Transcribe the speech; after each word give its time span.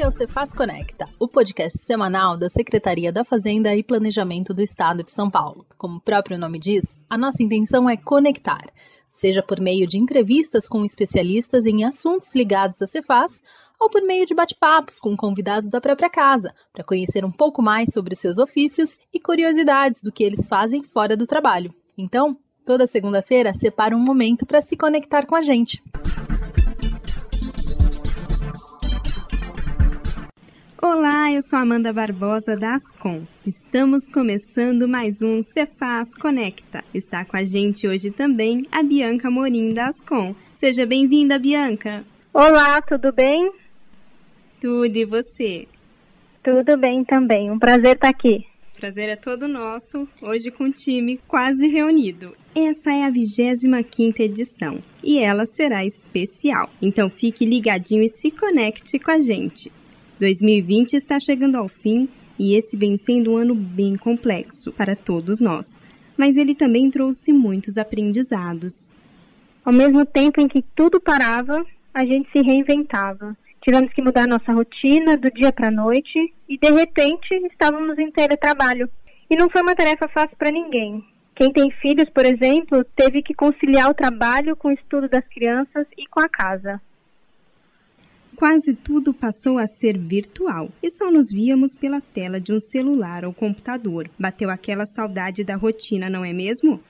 Esse 0.00 0.06
é 0.06 0.08
o 0.08 0.12
Cefaz 0.12 0.54
Conecta, 0.54 1.06
o 1.18 1.28
podcast 1.28 1.78
semanal 1.84 2.34
da 2.34 2.48
Secretaria 2.48 3.12
da 3.12 3.22
Fazenda 3.22 3.76
e 3.76 3.82
Planejamento 3.82 4.54
do 4.54 4.62
Estado 4.62 5.04
de 5.04 5.10
São 5.10 5.30
Paulo. 5.30 5.66
Como 5.76 5.98
o 5.98 6.00
próprio 6.00 6.38
nome 6.38 6.58
diz, 6.58 6.98
a 7.06 7.18
nossa 7.18 7.42
intenção 7.42 7.86
é 7.86 7.98
conectar, 7.98 8.64
seja 9.10 9.42
por 9.42 9.60
meio 9.60 9.86
de 9.86 9.98
entrevistas 9.98 10.66
com 10.66 10.86
especialistas 10.86 11.66
em 11.66 11.84
assuntos 11.84 12.34
ligados 12.34 12.80
à 12.80 12.86
Cefaz, 12.86 13.42
ou 13.78 13.90
por 13.90 14.00
meio 14.00 14.24
de 14.24 14.34
bate-papos 14.34 14.98
com 14.98 15.14
convidados 15.14 15.68
da 15.68 15.82
própria 15.82 16.08
casa, 16.08 16.50
para 16.72 16.82
conhecer 16.82 17.22
um 17.22 17.30
pouco 17.30 17.60
mais 17.60 17.92
sobre 17.92 18.14
os 18.14 18.20
seus 18.20 18.38
ofícios 18.38 18.96
e 19.12 19.20
curiosidades 19.20 20.00
do 20.00 20.10
que 20.10 20.24
eles 20.24 20.48
fazem 20.48 20.82
fora 20.82 21.14
do 21.14 21.26
trabalho. 21.26 21.74
Então, 21.98 22.38
toda 22.64 22.86
segunda-feira, 22.86 23.52
separa 23.52 23.94
um 23.94 24.02
momento 24.02 24.46
para 24.46 24.62
se 24.62 24.78
conectar 24.78 25.26
com 25.26 25.36
a 25.36 25.42
gente. 25.42 25.82
Olá, 30.82 31.30
eu 31.30 31.42
sou 31.42 31.58
Amanda 31.58 31.92
Barbosa 31.92 32.56
da 32.56 32.74
Ascom. 32.74 33.26
Estamos 33.46 34.08
começando 34.08 34.88
mais 34.88 35.20
um 35.20 35.42
Cefaz 35.42 36.14
Conecta. 36.14 36.82
Está 36.94 37.22
com 37.22 37.36
a 37.36 37.44
gente 37.44 37.86
hoje 37.86 38.10
também 38.10 38.66
a 38.72 38.82
Bianca 38.82 39.30
Morim 39.30 39.74
da 39.74 39.88
Ascom. 39.88 40.34
Seja 40.56 40.86
bem-vinda, 40.86 41.38
Bianca. 41.38 42.02
Olá, 42.32 42.80
tudo 42.80 43.12
bem? 43.12 43.52
Tudo 44.58 44.96
e 44.96 45.04
você? 45.04 45.68
Tudo 46.42 46.78
bem 46.78 47.04
também. 47.04 47.50
Um 47.50 47.58
prazer 47.58 47.96
estar 47.96 48.08
aqui. 48.08 48.46
Prazer 48.78 49.10
é 49.10 49.16
todo 49.16 49.46
nosso, 49.46 50.08
hoje 50.22 50.50
com 50.50 50.64
o 50.64 50.72
time 50.72 51.20
quase 51.28 51.66
reunido. 51.66 52.34
Essa 52.54 52.90
é 52.90 53.04
a 53.04 53.10
25ª 53.10 54.20
edição 54.20 54.82
e 55.04 55.18
ela 55.18 55.44
será 55.44 55.84
especial. 55.84 56.70
Então 56.80 57.10
fique 57.10 57.44
ligadinho 57.44 58.02
e 58.02 58.08
se 58.08 58.30
conecte 58.30 58.98
com 58.98 59.10
a 59.10 59.20
gente. 59.20 59.70
2020 60.20 60.92
está 60.98 61.18
chegando 61.18 61.56
ao 61.56 61.66
fim 61.66 62.06
e 62.38 62.54
esse 62.54 62.76
vem 62.76 62.94
sendo 62.98 63.32
um 63.32 63.36
ano 63.38 63.54
bem 63.54 63.96
complexo 63.96 64.70
para 64.70 64.94
todos 64.94 65.40
nós, 65.40 65.74
mas 66.14 66.36
ele 66.36 66.54
também 66.54 66.90
trouxe 66.90 67.32
muitos 67.32 67.78
aprendizados. 67.78 68.90
Ao 69.64 69.72
mesmo 69.72 70.04
tempo 70.04 70.38
em 70.38 70.46
que 70.46 70.62
tudo 70.74 71.00
parava, 71.00 71.64
a 71.94 72.04
gente 72.04 72.30
se 72.30 72.42
reinventava. 72.42 73.34
Tivemos 73.62 73.92
que 73.94 74.02
mudar 74.02 74.26
nossa 74.26 74.52
rotina 74.52 75.16
do 75.16 75.30
dia 75.30 75.52
para 75.52 75.68
a 75.68 75.72
noite 75.72 76.34
e, 76.46 76.58
de 76.58 76.70
repente, 76.70 77.34
estávamos 77.50 77.98
em 77.98 78.10
teletrabalho. 78.10 78.90
E 79.30 79.36
não 79.36 79.48
foi 79.48 79.62
uma 79.62 79.74
tarefa 79.74 80.06
fácil 80.08 80.36
para 80.36 80.50
ninguém. 80.50 81.02
Quem 81.34 81.50
tem 81.50 81.70
filhos, 81.70 82.10
por 82.10 82.26
exemplo, 82.26 82.84
teve 82.94 83.22
que 83.22 83.32
conciliar 83.32 83.90
o 83.90 83.94
trabalho 83.94 84.54
com 84.54 84.68
o 84.68 84.72
estudo 84.72 85.08
das 85.08 85.26
crianças 85.28 85.86
e 85.96 86.06
com 86.08 86.20
a 86.20 86.28
casa 86.28 86.80
quase 88.40 88.72
tudo 88.72 89.12
passou 89.12 89.58
a 89.58 89.66
ser 89.66 89.98
virtual 89.98 90.70
e 90.82 90.88
só 90.88 91.10
nos 91.10 91.30
víamos 91.30 91.76
pela 91.76 92.00
tela 92.00 92.40
de 92.40 92.54
um 92.54 92.58
celular 92.58 93.22
ou 93.22 93.34
computador. 93.34 94.08
Bateu 94.18 94.48
aquela 94.48 94.86
saudade 94.86 95.44
da 95.44 95.56
rotina, 95.56 96.08
não 96.08 96.24
é 96.24 96.32
mesmo? 96.32 96.80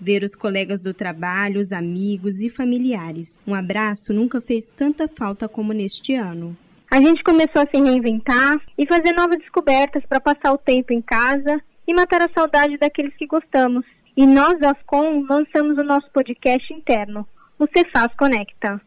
Ver 0.00 0.24
os 0.24 0.34
colegas 0.34 0.82
do 0.82 0.92
trabalho, 0.92 1.60
os 1.60 1.70
amigos 1.70 2.40
e 2.40 2.50
familiares. 2.50 3.38
Um 3.46 3.54
abraço 3.54 4.12
nunca 4.12 4.40
fez 4.40 4.66
tanta 4.76 5.06
falta 5.06 5.48
como 5.48 5.72
neste 5.72 6.12
ano. 6.16 6.56
A 6.90 7.00
gente 7.00 7.22
começou 7.22 7.62
a 7.62 7.70
se 7.70 7.80
reinventar 7.80 8.60
e 8.76 8.84
fazer 8.84 9.12
novas 9.12 9.38
descobertas 9.38 10.04
para 10.06 10.18
passar 10.18 10.54
o 10.54 10.58
tempo 10.58 10.92
em 10.92 11.00
casa 11.00 11.62
e 11.86 11.94
matar 11.94 12.20
a 12.20 12.30
saudade 12.34 12.78
daqueles 12.78 13.14
que 13.14 13.28
gostamos. 13.28 13.86
E 14.16 14.26
nós, 14.26 14.60
Ascom, 14.60 15.24
lançamos 15.30 15.78
o 15.78 15.84
nosso 15.84 16.10
podcast 16.10 16.74
interno, 16.74 17.24
o 17.60 17.66
Cefaz 17.68 18.12
Conecta. 18.16 18.80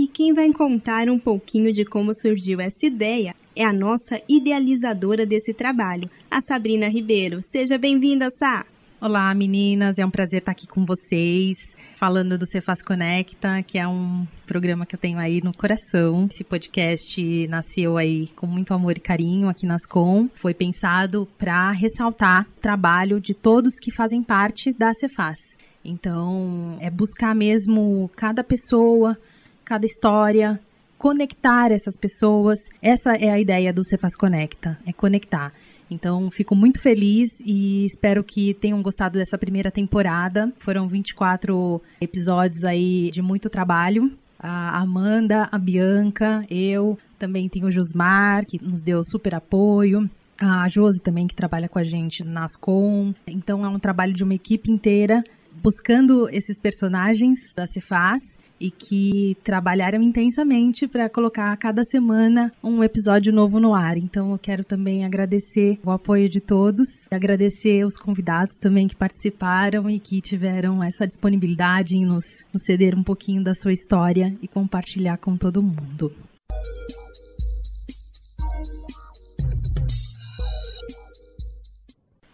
E 0.00 0.06
quem 0.06 0.32
vai 0.32 0.50
contar 0.50 1.10
um 1.10 1.18
pouquinho 1.18 1.74
de 1.74 1.84
como 1.84 2.14
surgiu 2.14 2.58
essa 2.58 2.86
ideia 2.86 3.34
é 3.54 3.62
a 3.62 3.70
nossa 3.70 4.18
idealizadora 4.26 5.26
desse 5.26 5.52
trabalho, 5.52 6.08
a 6.30 6.40
Sabrina 6.40 6.88
Ribeiro. 6.88 7.44
Seja 7.46 7.76
bem-vinda, 7.76 8.30
Sá! 8.30 8.64
Olá, 8.98 9.34
meninas, 9.34 9.98
é 9.98 10.06
um 10.06 10.10
prazer 10.10 10.38
estar 10.38 10.52
aqui 10.52 10.66
com 10.66 10.86
vocês, 10.86 11.76
falando 11.96 12.38
do 12.38 12.46
Cefaz 12.46 12.80
Conecta, 12.80 13.62
que 13.62 13.76
é 13.76 13.86
um 13.86 14.26
programa 14.46 14.86
que 14.86 14.94
eu 14.94 14.98
tenho 14.98 15.18
aí 15.18 15.42
no 15.44 15.54
coração. 15.54 16.28
Esse 16.30 16.44
podcast 16.44 17.46
nasceu 17.48 17.98
aí 17.98 18.28
com 18.28 18.46
muito 18.46 18.72
amor 18.72 18.96
e 18.96 19.00
carinho 19.00 19.50
aqui 19.50 19.66
nas 19.66 19.84
Com. 19.84 20.30
Foi 20.36 20.54
pensado 20.54 21.28
para 21.36 21.72
ressaltar 21.72 22.46
o 22.56 22.60
trabalho 22.62 23.20
de 23.20 23.34
todos 23.34 23.78
que 23.78 23.90
fazem 23.90 24.22
parte 24.22 24.72
da 24.72 24.94
Cefaz. 24.94 25.60
Então, 25.84 26.76
é 26.80 26.90
buscar 26.90 27.34
mesmo 27.34 28.10
cada 28.16 28.44
pessoa, 28.44 29.16
cada 29.64 29.86
história, 29.86 30.60
conectar 30.98 31.72
essas 31.72 31.96
pessoas. 31.96 32.60
Essa 32.82 33.14
é 33.14 33.30
a 33.30 33.40
ideia 33.40 33.72
do 33.72 33.84
Cefaz 33.84 34.16
Conecta, 34.16 34.78
é 34.86 34.92
conectar. 34.92 35.52
Então, 35.90 36.30
fico 36.30 36.54
muito 36.54 36.80
feliz 36.80 37.40
e 37.40 37.84
espero 37.86 38.22
que 38.22 38.54
tenham 38.54 38.80
gostado 38.80 39.18
dessa 39.18 39.36
primeira 39.36 39.70
temporada. 39.70 40.52
Foram 40.58 40.86
24 40.86 41.82
episódios 42.00 42.64
aí 42.64 43.10
de 43.10 43.20
muito 43.20 43.50
trabalho. 43.50 44.12
A 44.38 44.78
Amanda, 44.78 45.48
a 45.50 45.58
Bianca, 45.58 46.46
eu, 46.48 46.96
também 47.18 47.48
tem 47.48 47.64
o 47.64 47.70
Josmar, 47.70 48.46
que 48.46 48.62
nos 48.62 48.80
deu 48.80 49.02
super 49.02 49.34
apoio. 49.34 50.08
A 50.38 50.68
Josi 50.68 51.00
também, 51.00 51.26
que 51.26 51.34
trabalha 51.34 51.68
com 51.68 51.78
a 51.78 51.84
gente 51.84 52.22
na 52.24 52.44
Ascom. 52.44 53.12
Então, 53.26 53.64
é 53.64 53.68
um 53.68 53.78
trabalho 53.78 54.14
de 54.14 54.22
uma 54.22 54.34
equipe 54.34 54.70
inteira 54.70 55.24
buscando 55.62 56.28
esses 56.30 56.58
personagens 56.58 57.52
da 57.54 57.66
Cefaz 57.66 58.38
e 58.60 58.70
que 58.70 59.36
trabalharam 59.42 60.02
intensamente 60.02 60.86
para 60.86 61.08
colocar 61.08 61.52
a 61.52 61.56
cada 61.56 61.84
semana 61.84 62.52
um 62.62 62.84
episódio 62.84 63.32
novo 63.32 63.58
no 63.58 63.74
ar. 63.74 63.96
Então 63.96 64.30
eu 64.32 64.38
quero 64.38 64.62
também 64.62 65.04
agradecer 65.04 65.78
o 65.84 65.90
apoio 65.90 66.28
de 66.28 66.40
todos, 66.40 66.86
agradecer 67.10 67.84
os 67.86 67.96
convidados 67.96 68.56
também 68.56 68.86
que 68.86 68.94
participaram 68.94 69.88
e 69.88 69.98
que 69.98 70.20
tiveram 70.20 70.82
essa 70.82 71.06
disponibilidade 71.06 71.96
em 71.96 72.04
nos, 72.04 72.44
nos 72.52 72.62
ceder 72.64 72.94
um 72.94 73.02
pouquinho 73.02 73.42
da 73.42 73.54
sua 73.54 73.72
história 73.72 74.36
e 74.42 74.46
compartilhar 74.46 75.16
com 75.16 75.36
todo 75.36 75.62
mundo. 75.62 76.12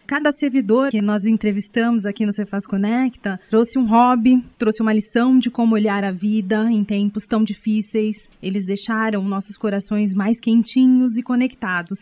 Cada 0.07 0.31
servidor 0.31 0.89
que 0.89 1.01
nós 1.01 1.25
entrevistamos 1.25 2.05
aqui 2.05 2.25
no 2.25 2.31
Cefaz 2.31 2.65
Conecta 2.65 3.37
trouxe 3.49 3.77
um 3.77 3.85
hobby, 3.85 4.41
trouxe 4.57 4.81
uma 4.81 4.93
lição 4.93 5.37
de 5.37 5.51
como 5.51 5.75
olhar 5.75 6.01
a 6.05 6.11
vida 6.11 6.63
em 6.71 6.81
tempos 6.81 7.27
tão 7.27 7.43
difíceis. 7.43 8.15
Eles 8.41 8.65
deixaram 8.65 9.21
nossos 9.23 9.57
corações 9.57 10.13
mais 10.13 10.39
quentinhos 10.39 11.17
e 11.17 11.21
conectados. 11.21 11.99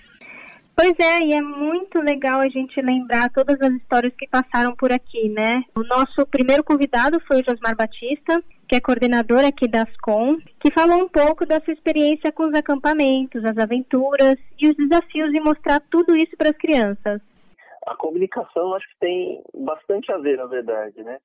Pois 0.75 0.93
é, 0.99 1.19
e 1.21 1.33
é 1.33 1.41
muito 1.41 1.97
legal 1.99 2.41
a 2.41 2.47
gente 2.47 2.79
lembrar 2.79 3.31
todas 3.31 3.59
as 3.59 3.73
histórias 3.73 4.13
que 4.16 4.27
passaram 4.27 4.75
por 4.75 4.91
aqui, 4.91 5.27
né? 5.29 5.63
O 5.73 5.81
nosso 5.81 6.27
primeiro 6.27 6.63
convidado 6.63 7.19
foi 7.27 7.41
o 7.41 7.43
Josmar 7.43 7.75
Batista, 7.75 8.39
que 8.67 8.75
é 8.75 8.79
coordenador 8.79 9.43
aqui 9.43 9.67
da 9.67 9.81
Ascom, 9.81 10.37
que 10.59 10.72
falou 10.72 11.03
um 11.03 11.09
pouco 11.09 11.43
da 11.43 11.59
sua 11.61 11.73
experiência 11.73 12.31
com 12.31 12.43
os 12.43 12.53
acampamentos, 12.53 13.43
as 13.43 13.57
aventuras 13.57 14.37
e 14.59 14.69
os 14.69 14.77
desafios 14.77 15.31
de 15.31 15.39
mostrar 15.39 15.81
tudo 15.89 16.16
isso 16.16 16.37
para 16.37 16.51
as 16.51 16.57
crianças 16.57 17.19
a 17.85 17.96
comunicação 17.96 18.73
acho 18.73 18.88
que 18.90 19.00
tem 19.00 19.44
bastante 19.53 20.12
a 20.12 20.18
ver, 20.18 20.38
na 20.38 20.46
verdade, 20.46 21.03
né? 21.03 21.19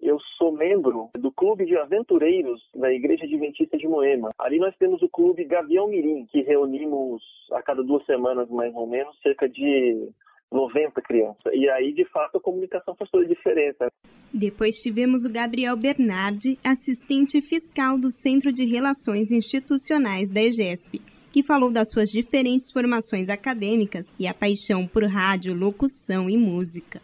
Eu 0.00 0.18
sou 0.36 0.52
membro 0.52 1.08
do 1.16 1.32
Clube 1.32 1.64
de 1.64 1.76
Aventureiros 1.76 2.60
da 2.74 2.92
Igreja 2.92 3.24
Adventista 3.24 3.78
de 3.78 3.88
Moema. 3.88 4.30
Ali 4.38 4.58
nós 4.58 4.76
temos 4.76 5.00
o 5.02 5.08
Clube 5.08 5.44
Gavião 5.44 5.88
Mirim, 5.88 6.26
que 6.26 6.42
reunimos 6.42 7.22
a 7.52 7.62
cada 7.62 7.82
duas 7.82 8.04
semanas, 8.04 8.48
mais 8.50 8.74
ou 8.74 8.86
menos, 8.86 9.18
cerca 9.22 9.48
de 9.48 10.10
90 10.52 11.00
crianças. 11.00 11.52
E 11.52 11.68
aí, 11.70 11.94
de 11.94 12.04
fato, 12.10 12.36
a 12.36 12.40
comunicação 12.40 12.94
faz 12.94 13.10
toda 13.10 13.24
a 13.24 13.28
diferença. 13.28 13.90
Depois 14.32 14.76
tivemos 14.76 15.24
o 15.24 15.32
Gabriel 15.32 15.76
Bernardi, 15.76 16.58
assistente 16.62 17.40
fiscal 17.40 17.98
do 17.98 18.10
Centro 18.10 18.52
de 18.52 18.66
Relações 18.66 19.32
Institucionais 19.32 20.28
da 20.30 20.42
EGESP 20.42 21.15
que 21.36 21.42
falou 21.42 21.70
das 21.70 21.90
suas 21.90 22.10
diferentes 22.10 22.72
formações 22.72 23.28
acadêmicas 23.28 24.08
e 24.18 24.26
a 24.26 24.32
paixão 24.32 24.86
por 24.86 25.04
rádio, 25.04 25.54
locução 25.54 26.30
e 26.30 26.38
música. 26.38 26.98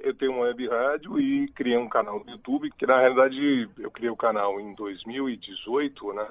Eu 0.00 0.12
tenho 0.12 0.32
uma 0.32 0.40
web 0.40 0.66
rádio 0.66 1.20
e 1.20 1.46
criei 1.52 1.78
um 1.78 1.88
canal 1.88 2.18
no 2.18 2.32
YouTube, 2.32 2.68
que 2.76 2.84
na 2.84 2.98
realidade 2.98 3.68
eu 3.78 3.88
criei 3.92 4.10
o 4.10 4.16
canal 4.16 4.60
em 4.60 4.74
2018, 4.74 6.12
né? 6.14 6.26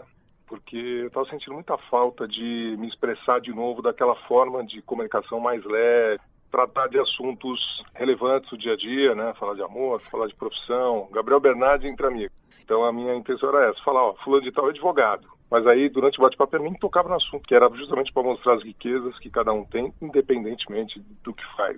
Porque 0.45 0.75
eu 0.75 1.07
estava 1.07 1.29
sentindo 1.29 1.53
muita 1.53 1.77
falta 1.89 2.27
de 2.27 2.75
me 2.77 2.89
expressar 2.89 3.39
de 3.39 3.53
novo 3.53 3.81
daquela 3.81 4.15
forma 4.27 4.61
de 4.65 4.81
comunicação 4.81 5.39
mais 5.39 5.63
leve, 5.63 6.19
tratar 6.51 6.89
de 6.89 6.99
assuntos 6.99 7.57
relevantes 7.93 8.49
do 8.49 8.57
dia 8.57 8.73
a 8.73 8.77
dia, 8.77 9.15
né? 9.15 9.33
Falar 9.39 9.55
de 9.55 9.61
amor, 9.61 10.01
falar 10.11 10.27
de 10.27 10.35
profissão. 10.35 11.07
Gabriel 11.09 11.39
Bernardi 11.39 11.87
entre 11.87 12.05
amigos. 12.05 12.35
Então 12.61 12.83
a 12.83 12.91
minha 12.91 13.15
intenção 13.15 13.47
era 13.47 13.69
essa, 13.69 13.81
falar, 13.81 14.03
ó, 14.03 14.13
fulano 14.15 14.43
de 14.43 14.51
tal 14.51 14.67
é 14.67 14.71
advogado. 14.71 15.34
Mas 15.49 15.65
aí, 15.67 15.89
durante 15.89 16.19
o 16.19 16.23
bate-papo, 16.23 16.55
eu 16.55 16.63
nem 16.63 16.73
tocava 16.73 17.09
no 17.09 17.15
assunto, 17.15 17.47
que 17.47 17.55
era 17.55 17.69
justamente 17.75 18.11
para 18.11 18.23
mostrar 18.23 18.55
as 18.55 18.63
riquezas 18.63 19.17
que 19.19 19.29
cada 19.29 19.53
um 19.53 19.63
tem, 19.63 19.93
independentemente 20.01 20.99
do 21.23 21.33
que 21.33 21.43
faz. 21.55 21.77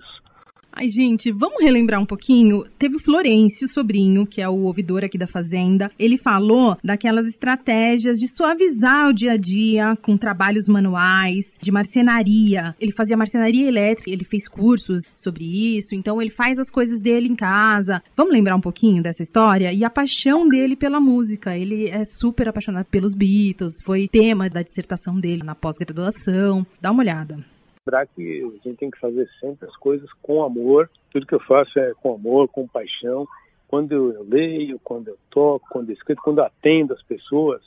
Ai, 0.72 0.88
gente, 0.88 1.32
vamos 1.32 1.60
relembrar 1.60 2.00
um 2.00 2.06
pouquinho? 2.06 2.64
Teve 2.78 2.96
o 2.96 3.00
Florencio, 3.00 3.66
sobrinho, 3.66 4.26
que 4.26 4.40
é 4.40 4.48
o 4.48 4.64
ouvidor 4.64 5.02
aqui 5.02 5.18
da 5.18 5.26
Fazenda. 5.26 5.90
Ele 5.98 6.16
falou 6.16 6.76
daquelas 6.84 7.26
estratégias 7.26 8.20
de 8.20 8.28
suavizar 8.28 9.08
o 9.08 9.12
dia 9.12 9.32
a 9.32 9.36
dia 9.36 9.96
com 10.00 10.16
trabalhos 10.16 10.68
manuais, 10.68 11.56
de 11.60 11.72
marcenaria. 11.72 12.76
Ele 12.80 12.92
fazia 12.92 13.16
marcenaria 13.16 13.66
elétrica, 13.66 14.10
ele 14.10 14.24
fez 14.24 14.46
cursos 14.46 15.02
sobre 15.16 15.76
isso, 15.76 15.94
então 15.94 16.22
ele 16.22 16.30
faz 16.30 16.58
as 16.58 16.70
coisas 16.70 17.00
dele 17.00 17.28
em 17.28 17.34
casa. 17.34 18.02
Vamos 18.16 18.32
lembrar 18.32 18.54
um 18.54 18.60
pouquinho 18.60 19.02
dessa 19.02 19.22
história? 19.22 19.72
E 19.72 19.84
a 19.84 19.90
paixão 19.90 20.48
dele 20.48 20.76
pela 20.76 21.00
música. 21.00 21.56
Ele 21.56 21.88
é 21.88 22.04
super 22.04 22.48
apaixonado 22.48 22.86
pelos 22.86 23.14
Beatles, 23.14 23.82
foi 23.84 24.06
tema 24.06 24.48
da 24.48 24.62
dissertação 24.62 25.18
dele 25.18 25.42
na 25.42 25.54
pós-graduação. 25.54 26.64
Dá 26.80 26.92
uma 26.92 27.02
olhada 27.02 27.44
lembrar 27.88 28.06
que 28.06 28.42
a 28.42 28.68
gente 28.68 28.76
tem 28.76 28.90
que 28.90 29.00
fazer 29.00 29.28
sempre 29.40 29.66
as 29.66 29.76
coisas 29.76 30.08
com 30.22 30.44
amor. 30.44 30.90
Tudo 31.10 31.26
que 31.26 31.34
eu 31.34 31.40
faço 31.40 31.78
é 31.78 31.94
com 31.94 32.14
amor, 32.14 32.48
com 32.48 32.68
paixão. 32.68 33.26
Quando 33.66 33.92
eu 33.92 34.26
leio, 34.28 34.78
quando 34.84 35.08
eu 35.08 35.18
toco, 35.30 35.66
quando 35.70 35.88
eu 35.88 35.94
escrevo, 35.94 36.20
quando 36.22 36.38
eu 36.38 36.44
atendo 36.44 36.92
as 36.92 37.02
pessoas, 37.02 37.62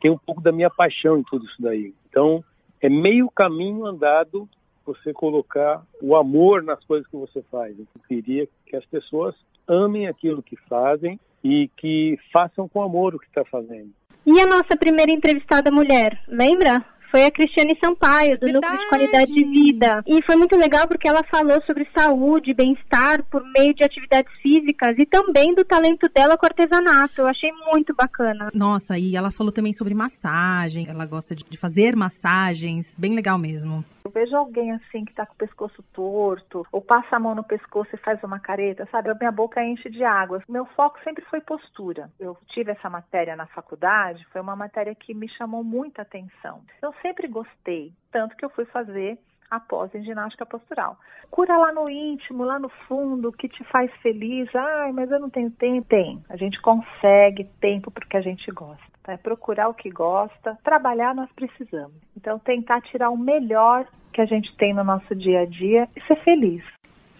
tem 0.00 0.10
um 0.10 0.18
pouco 0.18 0.42
da 0.42 0.52
minha 0.52 0.70
paixão 0.70 1.18
em 1.18 1.22
tudo 1.22 1.46
isso 1.46 1.60
daí. 1.60 1.94
Então, 2.08 2.44
é 2.80 2.88
meio 2.88 3.30
caminho 3.30 3.86
andado 3.86 4.48
você 4.84 5.12
colocar 5.12 5.82
o 6.00 6.14
amor 6.14 6.62
nas 6.62 6.82
coisas 6.84 7.08
que 7.08 7.16
você 7.16 7.42
faz. 7.50 7.76
Eu 7.78 7.86
queria 8.06 8.46
que 8.66 8.76
as 8.76 8.84
pessoas 8.84 9.34
amem 9.66 10.06
aquilo 10.06 10.42
que 10.42 10.56
fazem 10.68 11.18
e 11.42 11.68
que 11.76 12.18
façam 12.32 12.68
com 12.68 12.82
amor 12.82 13.14
o 13.14 13.18
que 13.18 13.26
está 13.26 13.44
fazendo. 13.44 13.90
E 14.24 14.40
a 14.40 14.46
nossa 14.46 14.76
primeira 14.76 15.12
entrevistada 15.12 15.70
mulher, 15.70 16.20
lembra? 16.28 16.84
Foi 17.16 17.24
a 17.24 17.30
Cristiane 17.30 17.74
Sampaio, 17.82 18.38
do 18.38 18.44
Verdade. 18.44 18.74
Núcleo 18.74 18.78
de 18.78 18.88
Qualidade 18.90 19.32
de 19.32 19.44
Vida. 19.44 20.04
E 20.06 20.22
foi 20.26 20.36
muito 20.36 20.54
legal 20.54 20.86
porque 20.86 21.08
ela 21.08 21.22
falou 21.22 21.62
sobre 21.64 21.88
saúde, 21.96 22.52
bem-estar 22.52 23.24
por 23.30 23.42
meio 23.56 23.72
de 23.72 23.82
atividades 23.82 24.30
físicas 24.42 24.94
e 24.98 25.06
também 25.06 25.54
do 25.54 25.64
talento 25.64 26.10
dela 26.14 26.36
com 26.36 26.44
artesanato. 26.44 27.22
Eu 27.22 27.26
achei 27.26 27.50
muito 27.72 27.94
bacana. 27.94 28.50
Nossa, 28.52 28.98
e 28.98 29.16
ela 29.16 29.30
falou 29.30 29.50
também 29.50 29.72
sobre 29.72 29.94
massagem. 29.94 30.86
Ela 30.90 31.06
gosta 31.06 31.34
de 31.34 31.56
fazer 31.56 31.96
massagens. 31.96 32.94
Bem 32.98 33.14
legal 33.14 33.38
mesmo. 33.38 33.82
Eu 34.06 34.10
vejo 34.10 34.36
alguém 34.36 34.70
assim 34.70 35.04
que 35.04 35.12
tá 35.12 35.26
com 35.26 35.34
o 35.34 35.36
pescoço 35.36 35.82
torto, 35.92 36.64
ou 36.70 36.80
passa 36.80 37.16
a 37.16 37.18
mão 37.18 37.34
no 37.34 37.42
pescoço 37.42 37.90
e 37.92 37.98
faz 37.98 38.22
uma 38.22 38.38
careta, 38.38 38.86
sabe? 38.86 39.12
Minha 39.18 39.32
boca 39.32 39.60
enche 39.60 39.90
de 39.90 40.04
água. 40.04 40.40
Meu 40.48 40.64
foco 40.64 40.96
sempre 41.02 41.24
foi 41.24 41.40
postura. 41.40 42.08
Eu 42.20 42.38
tive 42.46 42.70
essa 42.70 42.88
matéria 42.88 43.34
na 43.34 43.46
faculdade, 43.46 44.24
foi 44.30 44.40
uma 44.40 44.54
matéria 44.54 44.94
que 44.94 45.12
me 45.12 45.28
chamou 45.28 45.64
muita 45.64 46.02
atenção. 46.02 46.62
Eu 46.80 46.94
sempre 47.02 47.26
gostei, 47.26 47.92
tanto 48.12 48.36
que 48.36 48.44
eu 48.44 48.50
fui 48.50 48.64
fazer 48.66 49.18
após 49.50 49.92
em 49.92 50.04
ginástica 50.04 50.46
postural. 50.46 50.96
Cura 51.28 51.56
lá 51.56 51.72
no 51.72 51.90
íntimo, 51.90 52.44
lá 52.44 52.60
no 52.60 52.68
fundo, 52.68 53.32
que 53.32 53.48
te 53.48 53.64
faz 53.64 53.90
feliz. 54.02 54.48
Ai, 54.54 54.92
mas 54.92 55.10
eu 55.10 55.18
não 55.18 55.30
tenho 55.30 55.50
tempo. 55.50 55.88
Tem. 55.88 56.22
A 56.28 56.36
gente 56.36 56.60
consegue 56.60 57.44
tempo 57.60 57.90
porque 57.90 58.16
a 58.16 58.20
gente 58.20 58.48
gosta. 58.52 58.84
É 59.12 59.16
procurar 59.16 59.68
o 59.68 59.74
que 59.74 59.90
gosta. 59.90 60.58
Trabalhar 60.64 61.14
nós 61.14 61.30
precisamos. 61.32 61.94
Então, 62.16 62.38
tentar 62.38 62.80
tirar 62.82 63.10
o 63.10 63.16
melhor 63.16 63.86
que 64.12 64.20
a 64.20 64.26
gente 64.26 64.54
tem 64.56 64.74
no 64.74 64.84
nosso 64.84 65.14
dia 65.14 65.40
a 65.40 65.44
dia 65.44 65.88
e 65.96 66.00
ser 66.02 66.16
feliz. 66.24 66.62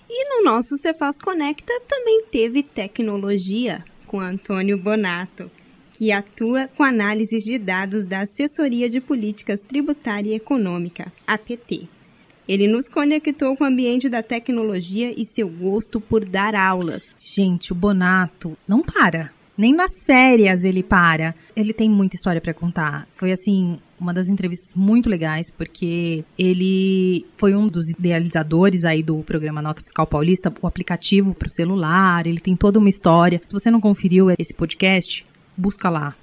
E 0.09 0.37
no 0.37 0.44
nosso 0.44 0.77
Cefaz 0.77 1.19
Conecta 1.21 1.73
também 1.88 2.25
teve 2.31 2.62
tecnologia 2.62 3.85
com 4.06 4.21
Antônio 4.21 4.79
Bonato 4.79 5.50
que 5.97 6.12
atua 6.12 6.69
com 6.77 6.85
análises 6.85 7.43
de 7.43 7.59
dados 7.59 8.05
da 8.05 8.21
Assessoria 8.21 8.89
de 8.89 9.00
Políticas 9.00 9.62
Tributária 9.62 10.31
e 10.31 10.37
Econômica, 10.37 11.11
APT. 11.27 11.89
Ele 12.47 12.69
nos 12.69 12.89
conectou 12.89 13.56
com 13.56 13.65
o 13.65 13.67
ambiente 13.67 14.09
da 14.09 14.23
tecnologia 14.23 15.12
e 15.19 15.25
seu 15.25 15.49
gosto 15.49 16.00
por 16.00 16.25
dar 16.25 16.55
aulas. 16.55 17.03
Gente, 17.19 17.73
o 17.73 17.75
Bonato 17.75 18.56
não 18.69 18.82
para. 18.82 19.32
Nem 19.56 19.75
nas 19.75 20.05
férias 20.05 20.64
ele 20.64 20.82
para. 20.82 21.35
Ele 21.55 21.73
tem 21.73 21.88
muita 21.88 22.17
história 22.17 22.41
para 22.41 22.53
contar. 22.53 23.08
Foi 23.14 23.32
assim, 23.32 23.81
uma 23.99 24.12
das 24.12 24.29
entrevistas 24.29 24.75
muito 24.75 25.08
legais, 25.08 25.50
porque 25.50 26.25
ele 26.38 27.26
foi 27.38 27.55
um 27.55 27.67
dos 27.67 27.88
idealizadores 27.88 28.85
aí 28.85 29.03
do 29.03 29.23
programa 29.23 29.62
Nota 29.62 29.81
Fiscal 29.81 30.06
Paulista, 30.06 30.53
o 30.61 30.67
aplicativo 30.67 31.35
para 31.35 31.47
o 31.47 31.50
celular. 31.50 32.26
Ele 32.26 32.41
tem 32.41 32.55
toda 32.55 32.79
uma 32.79 32.88
história. 32.88 33.41
Se 33.47 33.53
você 33.53 33.70
não 33.70 33.81
conferiu 33.81 34.26
esse 34.38 34.53
podcast, 34.53 35.25
busca 35.56 35.88
lá. 35.88 36.14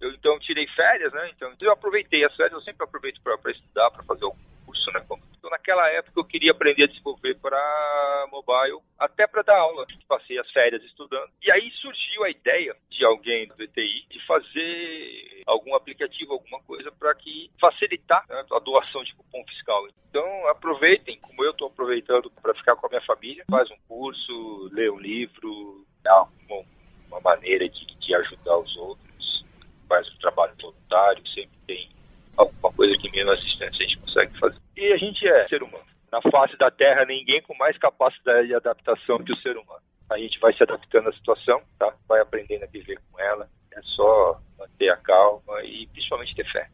Eu 0.00 0.10
então 0.10 0.38
tirei 0.38 0.66
férias, 0.68 1.12
né? 1.12 1.30
Então 1.36 1.50
eu 1.60 1.72
aproveitei 1.72 2.24
as 2.24 2.34
férias, 2.34 2.52
eu 2.54 2.62
sempre 2.62 2.84
aproveito 2.84 3.20
para 3.22 3.50
estudar, 3.50 3.90
para 3.90 4.02
fazer 4.04 4.24
algum 4.24 4.36
curso, 4.66 4.90
né? 4.92 5.00
Então 5.44 5.50
naquela 5.50 5.86
época 5.90 6.18
eu 6.18 6.24
queria 6.24 6.52
aprender 6.52 6.84
a 6.84 6.86
desenvolver 6.86 7.34
para 7.34 8.26
mobile, 8.32 8.80
até 8.98 9.26
para 9.26 9.42
dar 9.42 9.58
aula. 9.58 9.86
Passei 10.08 10.38
as 10.38 10.50
férias 10.50 10.82
estudando. 10.84 11.28
E 11.42 11.52
aí 11.52 11.70
surgiu 11.82 12.24
a 12.24 12.30
ideia 12.30 12.74
de 12.88 13.04
alguém 13.04 13.46
do 13.46 13.54
VTI 13.54 14.06
de 14.08 14.24
fazer 14.26 15.42
algum 15.46 15.74
aplicativo, 15.74 16.32
alguma 16.32 16.62
coisa 16.62 16.90
para 16.92 17.14
que 17.16 17.50
facilitar 17.60 18.24
né, 18.26 18.42
a 18.52 18.58
doação 18.58 19.04
de 19.04 19.14
cupom 19.16 19.44
fiscal. 19.44 19.86
Então 20.08 20.48
aproveitem, 20.48 21.20
como 21.20 21.44
eu 21.44 21.50
estou 21.50 21.68
aproveitando 21.68 22.30
para 22.40 22.54
ficar 22.54 22.76
com 22.76 22.86
a 22.86 22.88
minha 22.88 23.02
família, 23.02 23.44
faz 23.50 23.70
um 23.70 23.76
curso, 23.86 24.70
lê 24.72 24.88
um 24.88 24.98
livro, 24.98 25.84
dá 26.02 26.22
uma, 26.48 26.64
uma 27.08 27.20
maneira 27.20 27.68
de, 27.68 27.84
de 27.84 28.14
ajudar 28.14 28.56
os 28.56 28.74
outros, 28.78 29.44
faz 29.86 30.10
um 30.10 30.16
trabalho 30.20 30.54
voluntário, 30.58 31.22
sempre 31.28 31.58
tem 31.66 31.90
alguma 32.34 32.72
coisa 32.72 32.96
que 32.96 33.10
menos 33.10 33.38
assistência 33.38 33.84
a 33.84 33.88
gente 33.88 33.98
consegue 33.98 34.38
fazer. 34.38 34.63
E 34.84 34.92
a 34.92 34.98
gente 34.98 35.26
é 35.26 35.48
ser 35.48 35.62
humano. 35.62 35.82
Na 36.12 36.20
face 36.20 36.58
da 36.58 36.70
Terra, 36.70 37.06
ninguém 37.06 37.40
com 37.40 37.56
mais 37.56 37.76
capacidade 37.78 38.48
de 38.48 38.54
adaptação 38.54 39.16
que 39.24 39.32
o 39.32 39.36
ser 39.36 39.56
humano. 39.56 39.80
A 40.10 40.18
gente 40.18 40.38
vai 40.38 40.52
se 40.52 40.62
adaptando 40.62 41.08
à 41.08 41.12
situação, 41.14 41.62
tá? 41.78 41.90
vai 42.06 42.20
aprendendo 42.20 42.64
a 42.64 42.66
viver 42.66 42.98
com 43.10 43.18
ela. 43.18 43.48
É 43.72 43.80
só 43.82 44.38
manter 44.58 44.90
a 44.90 44.96
calma 44.98 45.64
e 45.64 45.86
principalmente 45.86 46.34
ter 46.34 46.44
fé. 46.52 46.68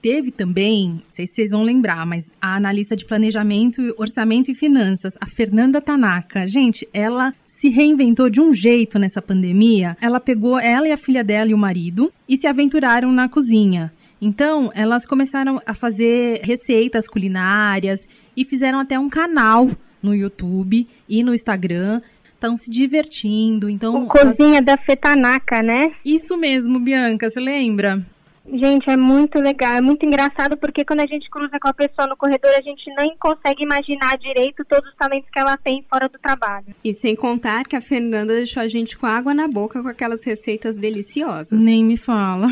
Teve 0.00 0.32
também, 0.32 0.88
não 0.88 1.12
sei 1.12 1.26
se 1.26 1.34
vocês 1.34 1.50
vão 1.50 1.62
lembrar, 1.62 2.06
mas 2.06 2.32
a 2.40 2.56
analista 2.56 2.96
de 2.96 3.04
planejamento, 3.04 3.94
orçamento 3.98 4.50
e 4.50 4.54
finanças, 4.54 5.12
a 5.20 5.26
Fernanda 5.26 5.82
Tanaka. 5.82 6.46
Gente, 6.46 6.88
ela 6.94 7.34
se 7.46 7.68
reinventou 7.68 8.30
de 8.30 8.40
um 8.40 8.54
jeito 8.54 8.98
nessa 8.98 9.20
pandemia. 9.20 9.98
Ela 10.00 10.18
pegou 10.18 10.58
ela 10.58 10.88
e 10.88 10.92
a 10.92 10.96
filha 10.96 11.22
dela 11.22 11.50
e 11.50 11.54
o 11.54 11.58
marido 11.58 12.10
e 12.26 12.38
se 12.38 12.48
aventuraram 12.48 13.12
na 13.12 13.28
cozinha. 13.28 13.92
Então, 14.20 14.70
elas 14.74 15.06
começaram 15.06 15.60
a 15.64 15.74
fazer 15.74 16.40
receitas 16.44 17.08
culinárias 17.08 18.06
e 18.36 18.44
fizeram 18.44 18.78
até 18.78 18.98
um 18.98 19.08
canal 19.08 19.70
no 20.02 20.14
YouTube 20.14 20.86
e 21.08 21.22
no 21.22 21.34
Instagram. 21.34 22.02
Estão 22.34 22.56
se 22.56 22.70
divertindo. 22.70 23.68
Então, 23.68 24.04
o 24.04 24.06
Cozinha 24.06 24.58
elas... 24.58 24.64
da 24.64 24.76
Fetanaca, 24.76 25.62
né? 25.62 25.92
Isso 26.04 26.36
mesmo, 26.36 26.78
Bianca, 26.78 27.30
você 27.30 27.40
lembra? 27.40 28.04
Gente, 28.52 28.90
é 28.90 28.96
muito 28.96 29.38
legal, 29.38 29.74
é 29.74 29.80
muito 29.80 30.04
engraçado 30.04 30.56
porque 30.56 30.84
quando 30.84 31.00
a 31.00 31.06
gente 31.06 31.28
cruza 31.30 31.58
com 31.60 31.68
a 31.68 31.74
pessoa 31.74 32.08
no 32.08 32.16
corredor, 32.16 32.50
a 32.56 32.62
gente 32.62 32.82
nem 32.96 33.14
consegue 33.18 33.62
imaginar 33.62 34.18
direito 34.18 34.64
todos 34.64 34.90
os 34.90 34.96
talentos 34.96 35.30
que 35.30 35.38
ela 35.38 35.56
tem 35.56 35.84
fora 35.88 36.08
do 36.08 36.18
trabalho. 36.18 36.74
E 36.82 36.92
sem 36.94 37.14
contar 37.14 37.64
que 37.64 37.76
a 37.76 37.80
Fernanda 37.80 38.34
deixou 38.34 38.62
a 38.62 38.68
gente 38.68 38.98
com 38.98 39.06
água 39.06 39.34
na 39.34 39.46
boca 39.46 39.82
com 39.82 39.88
aquelas 39.88 40.24
receitas 40.24 40.74
deliciosas. 40.76 41.58
Nem 41.60 41.84
me 41.84 41.96
fala 41.96 42.48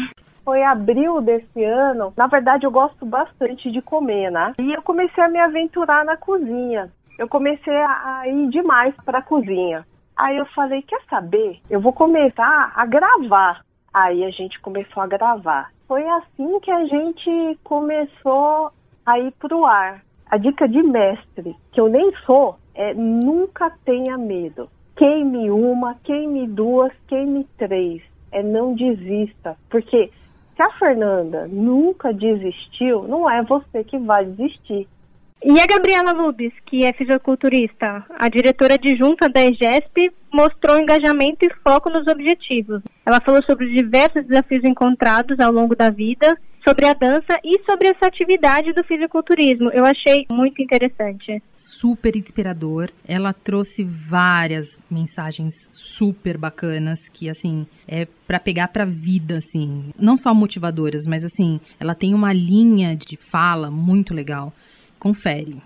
foi 0.48 0.62
abril 0.62 1.20
desse 1.20 1.62
ano. 1.62 2.14
Na 2.16 2.26
verdade, 2.26 2.64
eu 2.64 2.70
gosto 2.70 3.04
bastante 3.04 3.70
de 3.70 3.82
comer, 3.82 4.30
né? 4.30 4.54
E 4.58 4.72
eu 4.72 4.80
comecei 4.80 5.22
a 5.22 5.28
me 5.28 5.38
aventurar 5.38 6.06
na 6.06 6.16
cozinha. 6.16 6.90
Eu 7.18 7.28
comecei 7.28 7.76
a 7.76 8.22
ir 8.26 8.48
demais 8.48 8.94
para 9.04 9.18
a 9.18 9.22
cozinha. 9.22 9.84
Aí 10.16 10.38
eu 10.38 10.46
falei, 10.46 10.80
quer 10.80 11.02
saber? 11.10 11.60
Eu 11.68 11.82
vou 11.82 11.92
começar 11.92 12.72
a 12.74 12.86
gravar. 12.86 13.60
Aí 13.92 14.24
a 14.24 14.30
gente 14.30 14.58
começou 14.60 15.02
a 15.02 15.06
gravar. 15.06 15.70
Foi 15.86 16.02
assim 16.08 16.58
que 16.60 16.70
a 16.70 16.86
gente 16.86 17.58
começou 17.62 18.72
a 19.04 19.18
ir 19.18 19.30
pro 19.32 19.66
ar. 19.66 20.00
A 20.30 20.38
dica 20.38 20.66
de 20.66 20.82
mestre, 20.82 21.54
que 21.72 21.78
eu 21.78 21.90
nem 21.90 22.10
sou, 22.24 22.56
é 22.74 22.94
nunca 22.94 23.70
tenha 23.84 24.16
medo. 24.16 24.70
Queime 24.96 25.50
uma, 25.50 25.94
queime 25.96 26.48
duas, 26.48 26.92
queime 27.06 27.46
três. 27.58 28.00
É 28.32 28.42
não 28.42 28.74
desista. 28.74 29.54
Porque 29.70 30.10
se 30.58 30.62
a 30.62 30.70
Fernanda 30.72 31.46
nunca 31.46 32.12
desistiu, 32.12 33.04
não 33.04 33.30
é 33.30 33.40
você 33.44 33.84
que 33.84 33.96
vai 33.96 34.24
desistir. 34.24 34.88
E 35.40 35.60
a 35.60 35.66
Gabriela 35.68 36.10
Lubes, 36.10 36.52
que 36.66 36.84
é 36.84 36.92
fisiculturista, 36.92 38.04
a 38.18 38.28
diretora 38.28 38.74
adjunta 38.74 39.28
da 39.28 39.40
EGESP, 39.40 40.10
mostrou 40.34 40.76
engajamento 40.76 41.46
e 41.46 41.54
foco 41.62 41.88
nos 41.88 42.08
objetivos. 42.08 42.82
Ela 43.06 43.20
falou 43.20 43.40
sobre 43.44 43.72
diversos 43.72 44.26
desafios 44.26 44.64
encontrados 44.64 45.38
ao 45.38 45.52
longo 45.52 45.76
da 45.76 45.90
vida, 45.90 46.36
sobre 46.68 46.86
a 46.86 46.92
dança 46.92 47.40
e 47.42 47.58
sobre 47.64 47.88
essa 47.88 48.06
atividade 48.06 48.74
do 48.74 48.84
fisiculturismo. 48.84 49.70
Eu 49.70 49.86
achei 49.86 50.26
muito 50.30 50.60
interessante. 50.60 51.42
Super 51.56 52.14
inspirador. 52.14 52.90
Ela 53.06 53.32
trouxe 53.32 53.82
várias 53.82 54.78
mensagens 54.90 55.66
super 55.72 56.36
bacanas 56.36 57.08
que 57.08 57.30
assim, 57.30 57.66
é 57.86 58.06
para 58.26 58.38
pegar 58.38 58.68
para 58.68 58.84
vida 58.84 59.38
assim, 59.38 59.94
não 59.98 60.18
só 60.18 60.34
motivadoras, 60.34 61.06
mas 61.06 61.24
assim, 61.24 61.58
ela 61.80 61.94
tem 61.94 62.12
uma 62.12 62.34
linha 62.34 62.94
de 62.94 63.16
fala 63.16 63.70
muito 63.70 64.12
legal. 64.12 64.52
Confere. 64.98 65.62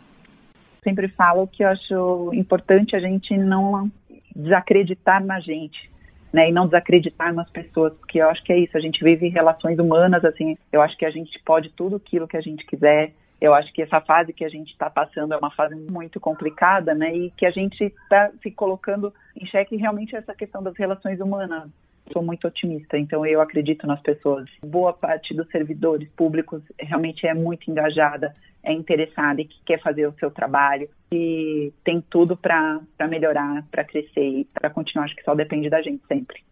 Sempre 0.84 1.08
falo 1.08 1.48
que 1.48 1.64
eu 1.64 1.68
acho 1.68 2.30
importante 2.32 2.94
a 2.94 3.00
gente 3.00 3.36
não 3.36 3.90
desacreditar 4.36 5.24
na 5.24 5.40
gente, 5.40 5.90
né, 6.32 6.48
e 6.48 6.52
não 6.52 6.66
desacreditar 6.66 7.32
nas 7.34 7.50
pessoas, 7.50 7.92
porque 7.94 8.18
eu 8.18 8.28
acho 8.28 8.42
que 8.42 8.52
é 8.52 8.58
isso, 8.58 8.76
a 8.76 8.80
gente 8.80 9.02
vive 9.04 9.28
relações 9.28 9.78
humanas, 9.78 10.24
assim, 10.24 10.56
eu 10.72 10.80
acho 10.80 10.96
que 10.96 11.04
a 11.04 11.10
gente 11.10 11.38
pode 11.44 11.70
tudo 11.70 11.96
aquilo 11.96 12.26
que 12.26 12.36
a 12.36 12.40
gente 12.40 12.64
quiser, 12.64 13.12
eu 13.40 13.52
acho 13.52 13.72
que 13.72 13.82
essa 13.82 14.00
fase 14.00 14.32
que 14.32 14.44
a 14.44 14.48
gente 14.48 14.70
está 14.70 14.88
passando 14.88 15.34
é 15.34 15.36
uma 15.36 15.50
fase 15.50 15.74
muito 15.74 16.20
complicada, 16.20 16.94
né, 16.94 17.14
e 17.14 17.30
que 17.32 17.44
a 17.44 17.50
gente 17.50 17.84
está 17.84 18.30
se 18.42 18.50
colocando 18.50 19.12
em 19.36 19.44
xeque 19.46 19.76
realmente 19.76 20.16
essa 20.16 20.34
questão 20.34 20.62
das 20.62 20.76
relações 20.76 21.20
humanas, 21.20 21.68
sou 22.12 22.22
muito 22.22 22.46
otimista, 22.46 22.98
então 22.98 23.24
eu 23.24 23.40
acredito 23.40 23.86
nas 23.86 24.00
pessoas. 24.00 24.48
Boa 24.64 24.92
parte 24.92 25.34
dos 25.34 25.48
servidores 25.48 26.08
públicos 26.16 26.62
realmente 26.78 27.26
é 27.26 27.34
muito 27.34 27.70
engajada, 27.70 28.32
é 28.62 28.72
interessada 28.72 29.40
e 29.40 29.44
que 29.44 29.56
quer 29.64 29.80
fazer 29.80 30.06
o 30.06 30.14
seu 30.18 30.30
trabalho 30.30 30.88
e 31.10 31.72
tem 31.84 32.02
tudo 32.08 32.36
para 32.36 32.80
melhorar, 33.08 33.66
para 33.70 33.84
crescer 33.84 34.40
e 34.40 34.44
para 34.44 34.70
continuar. 34.70 35.04
Acho 35.04 35.16
que 35.16 35.24
só 35.24 35.34
depende 35.34 35.68
da 35.68 35.80
gente 35.80 36.02
sempre. 36.06 36.42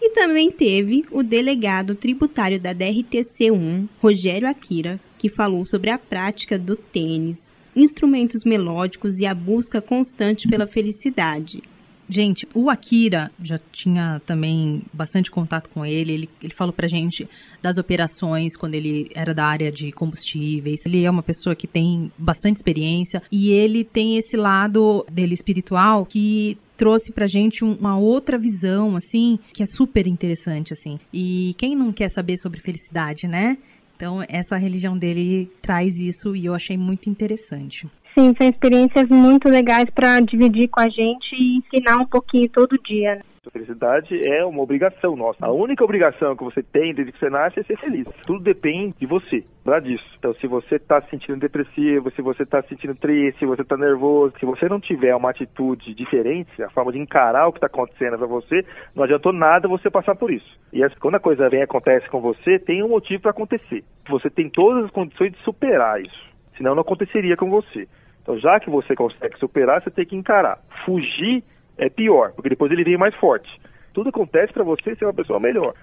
E 0.00 0.10
também 0.10 0.50
teve 0.50 1.04
o 1.10 1.22
delegado 1.22 1.94
tributário 1.94 2.60
da 2.60 2.74
DRTC1, 2.74 3.88
Rogério 4.00 4.48
Akira, 4.48 5.00
que 5.18 5.28
falou 5.28 5.64
sobre 5.64 5.90
a 5.90 5.98
prática 5.98 6.58
do 6.58 6.76
tênis, 6.76 7.52
instrumentos 7.74 8.44
melódicos 8.44 9.18
e 9.18 9.26
a 9.26 9.34
busca 9.34 9.80
constante 9.80 10.48
pela 10.48 10.66
felicidade. 10.66 11.62
Gente, 12.08 12.46
o 12.54 12.70
Akira 12.70 13.32
já 13.42 13.58
tinha 13.72 14.20
também 14.24 14.82
bastante 14.92 15.30
contato 15.30 15.68
com 15.70 15.84
ele. 15.84 16.12
Ele, 16.12 16.30
ele 16.40 16.54
falou 16.54 16.72
pra 16.72 16.86
gente 16.86 17.28
das 17.60 17.78
operações 17.78 18.56
quando 18.56 18.74
ele 18.74 19.10
era 19.14 19.34
da 19.34 19.44
área 19.44 19.72
de 19.72 19.90
combustíveis. 19.90 20.86
Ele 20.86 21.04
é 21.04 21.10
uma 21.10 21.22
pessoa 21.22 21.56
que 21.56 21.66
tem 21.66 22.12
bastante 22.16 22.56
experiência 22.56 23.22
e 23.30 23.50
ele 23.50 23.82
tem 23.82 24.16
esse 24.16 24.36
lado 24.36 25.04
dele 25.10 25.34
espiritual 25.34 26.06
que 26.06 26.56
trouxe 26.76 27.10
pra 27.10 27.26
gente 27.26 27.64
uma 27.64 27.98
outra 27.98 28.38
visão, 28.38 28.96
assim, 28.96 29.38
que 29.52 29.62
é 29.62 29.66
super 29.66 30.06
interessante, 30.06 30.72
assim. 30.72 31.00
E 31.12 31.54
quem 31.58 31.74
não 31.74 31.92
quer 31.92 32.10
saber 32.10 32.36
sobre 32.36 32.60
felicidade, 32.60 33.26
né? 33.26 33.56
Então, 33.96 34.22
essa 34.28 34.58
religião 34.58 34.96
dele 34.96 35.50
traz 35.62 35.98
isso 35.98 36.36
e 36.36 36.44
eu 36.44 36.54
achei 36.54 36.76
muito 36.76 37.08
interessante. 37.08 37.88
Sim, 38.18 38.34
são 38.34 38.48
experiências 38.48 39.10
muito 39.10 39.46
legais 39.46 39.90
para 39.90 40.20
dividir 40.20 40.68
com 40.68 40.80
a 40.80 40.88
gente 40.88 41.34
e 41.34 41.58
ensinar 41.58 41.98
um 42.00 42.06
pouquinho 42.06 42.48
todo 42.48 42.78
dia. 42.78 43.16
Né? 43.16 43.22
Felicidade 43.52 44.26
é 44.26 44.42
uma 44.42 44.62
obrigação 44.62 45.14
nossa. 45.14 45.44
A 45.44 45.52
única 45.52 45.84
obrigação 45.84 46.34
que 46.34 46.42
você 46.42 46.62
tem 46.62 46.94
desde 46.94 47.12
que 47.12 47.18
você 47.18 47.28
nasce 47.28 47.60
é 47.60 47.62
ser 47.62 47.78
feliz. 47.78 48.08
Tudo 48.26 48.42
depende 48.42 48.94
de 48.98 49.06
você, 49.06 49.44
lembrar 49.58 49.80
disso. 49.80 50.04
Então, 50.18 50.32
se 50.34 50.46
você 50.46 50.76
está 50.76 51.00
se 51.02 51.10
sentindo 51.10 51.38
depressivo, 51.38 52.10
se 52.10 52.22
você 52.22 52.42
está 52.42 52.62
se 52.62 52.70
sentindo 52.70 52.94
triste, 52.94 53.38
se 53.38 53.46
você 53.46 53.60
está 53.60 53.76
nervoso, 53.76 54.34
se 54.40 54.46
você 54.46 54.66
não 54.66 54.80
tiver 54.80 55.14
uma 55.14 55.30
atitude 55.30 55.94
diferente, 55.94 56.62
a 56.62 56.70
forma 56.70 56.92
de 56.92 56.98
encarar 56.98 57.46
o 57.46 57.52
que 57.52 57.58
está 57.58 57.66
acontecendo 57.66 58.16
para 58.16 58.26
você, 58.26 58.64
não 58.94 59.04
adiantou 59.04 59.32
nada 59.32 59.68
você 59.68 59.90
passar 59.90 60.16
por 60.16 60.30
isso. 60.30 60.58
E 60.72 60.80
quando 61.00 61.16
a 61.16 61.20
coisa 61.20 61.50
vem 61.50 61.62
acontece 61.62 62.08
com 62.08 62.20
você, 62.22 62.58
tem 62.58 62.82
um 62.82 62.88
motivo 62.88 63.20
para 63.20 63.30
acontecer. 63.30 63.84
Você 64.08 64.30
tem 64.30 64.48
todas 64.48 64.86
as 64.86 64.90
condições 64.90 65.32
de 65.32 65.38
superar 65.44 66.00
isso. 66.00 66.34
Senão 66.56 66.74
não 66.74 66.82
aconteceria 66.82 67.36
com 67.36 67.50
você. 67.50 67.86
Então, 68.26 68.36
já 68.40 68.58
que 68.58 68.68
você 68.68 68.92
consegue 68.96 69.38
superar, 69.38 69.80
você 69.80 69.88
tem 69.88 70.04
que 70.04 70.16
encarar. 70.16 70.58
Fugir 70.84 71.44
é 71.78 71.88
pior, 71.88 72.32
porque 72.32 72.48
depois 72.48 72.72
ele 72.72 72.82
vem 72.82 72.98
mais 72.98 73.14
forte. 73.14 73.48
Tudo 73.94 74.08
acontece 74.08 74.52
para 74.52 74.64
você 74.64 74.96
ser 74.96 75.04
uma 75.04 75.14
pessoa 75.14 75.38
melhor. 75.38 75.74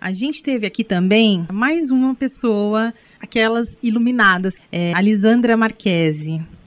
A 0.00 0.12
gente 0.12 0.42
teve 0.42 0.66
aqui 0.66 0.82
também 0.82 1.46
mais 1.52 1.92
uma 1.92 2.12
pessoa, 2.12 2.92
aquelas 3.20 3.78
iluminadas, 3.80 4.60
é, 4.72 4.92
a 4.92 5.00
Lisandra 5.00 5.56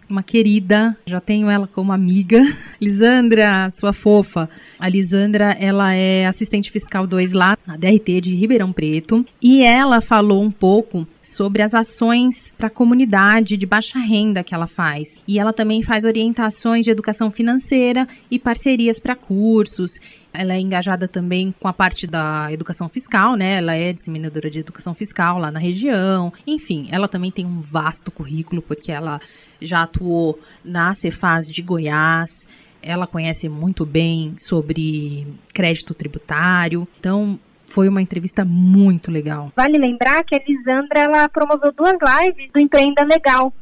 uma 0.09 0.23
querida, 0.23 0.95
já 1.05 1.19
tenho 1.19 1.49
ela 1.49 1.67
como 1.67 1.91
amiga. 1.91 2.39
Lisandra, 2.79 3.71
sua 3.75 3.91
fofa. 3.91 4.49
A 4.79 4.87
Lisandra, 4.87 5.51
ela 5.59 5.93
é 5.93 6.25
assistente 6.27 6.71
fiscal 6.71 7.05
2 7.05 7.33
lá 7.33 7.57
na 7.65 7.75
DRT 7.75 8.21
de 8.21 8.35
Ribeirão 8.35 8.71
Preto 8.71 9.25
e 9.41 9.63
ela 9.63 9.99
falou 9.99 10.41
um 10.41 10.51
pouco 10.51 11.05
sobre 11.25 11.63
as 11.63 11.73
ações 11.73 12.53
para 12.55 12.67
a 12.67 12.69
comunidade 12.69 13.57
de 13.57 13.65
baixa 13.65 13.97
renda 13.97 14.43
que 14.43 14.53
ela 14.53 14.67
faz. 14.67 15.17
E 15.27 15.39
ela 15.39 15.51
também 15.51 15.81
faz 15.81 16.03
orientações 16.03 16.85
de 16.85 16.91
educação 16.91 17.31
financeira 17.31 18.07
e 18.29 18.37
parcerias 18.37 18.99
para 18.99 19.15
cursos. 19.15 19.99
Ela 20.31 20.53
é 20.53 20.59
engajada 20.59 21.07
também 21.07 21.53
com 21.59 21.67
a 21.67 21.73
parte 21.73 22.05
da 22.05 22.51
educação 22.51 22.87
fiscal, 22.87 23.35
né? 23.35 23.57
Ela 23.57 23.73
é 23.73 23.91
disseminadora 23.91 24.51
de 24.51 24.59
educação 24.59 24.93
fiscal 24.93 25.39
lá 25.39 25.49
na 25.49 25.59
região. 25.59 26.31
Enfim, 26.45 26.87
ela 26.91 27.07
também 27.07 27.31
tem 27.31 27.45
um 27.45 27.59
vasto 27.59 28.11
currículo 28.11 28.61
porque 28.61 28.91
ela 28.91 29.19
já 29.59 29.81
atuou 29.81 30.39
na 30.63 30.93
Cefaz 30.93 31.49
de 31.49 31.61
Goiás. 31.61 32.45
Ela 32.81 33.07
conhece 33.07 33.49
muito 33.49 33.83
bem 33.83 34.35
sobre 34.37 35.25
crédito 35.51 35.95
tributário. 35.95 36.87
Então, 36.99 37.39
foi 37.67 37.87
uma 37.87 38.01
entrevista 38.01 38.45
muito 38.45 39.11
legal. 39.11 39.51
Vale 39.55 39.77
lembrar 39.77 40.23
que 40.23 40.35
a 40.35 40.39
Lisandra 40.47 40.99
ela 40.99 41.29
promoveu 41.29 41.71
duas 41.71 41.97
lives 42.01 42.51
do 42.51 42.59
Empreenda 42.59 43.03
Legal 43.03 43.53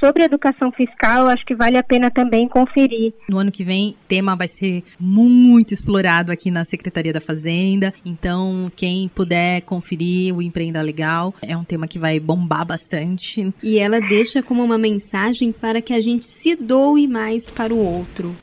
sobre 0.00 0.24
educação 0.24 0.70
fiscal, 0.72 1.26
acho 1.28 1.44
que 1.44 1.54
vale 1.54 1.76
a 1.76 1.82
pena 1.82 2.10
também 2.10 2.48
conferir. 2.48 3.12
No 3.28 3.38
ano 3.38 3.50
que 3.50 3.64
vem, 3.64 3.90
o 3.90 4.06
tema 4.08 4.36
vai 4.36 4.48
ser 4.48 4.84
muito 4.98 5.72
explorado 5.72 6.30
aqui 6.30 6.50
na 6.50 6.64
Secretaria 6.64 7.12
da 7.12 7.20
Fazenda. 7.20 7.92
Então, 8.04 8.70
quem 8.74 9.08
puder 9.08 9.62
conferir 9.62 10.34
o 10.34 10.42
Empreenda 10.42 10.82
Legal, 10.82 11.34
é 11.42 11.56
um 11.56 11.64
tema 11.64 11.88
que 11.88 11.98
vai 11.98 12.20
bombar 12.20 12.66
bastante. 12.66 13.52
E 13.62 13.78
ela 13.78 14.00
deixa 14.00 14.42
como 14.42 14.62
uma 14.62 14.78
mensagem 14.78 15.52
para 15.52 15.80
que 15.80 15.92
a 15.92 16.00
gente 16.00 16.26
se 16.26 16.54
doe 16.54 17.06
mais 17.06 17.46
para 17.46 17.72
o 17.72 17.78
outro 17.78 18.36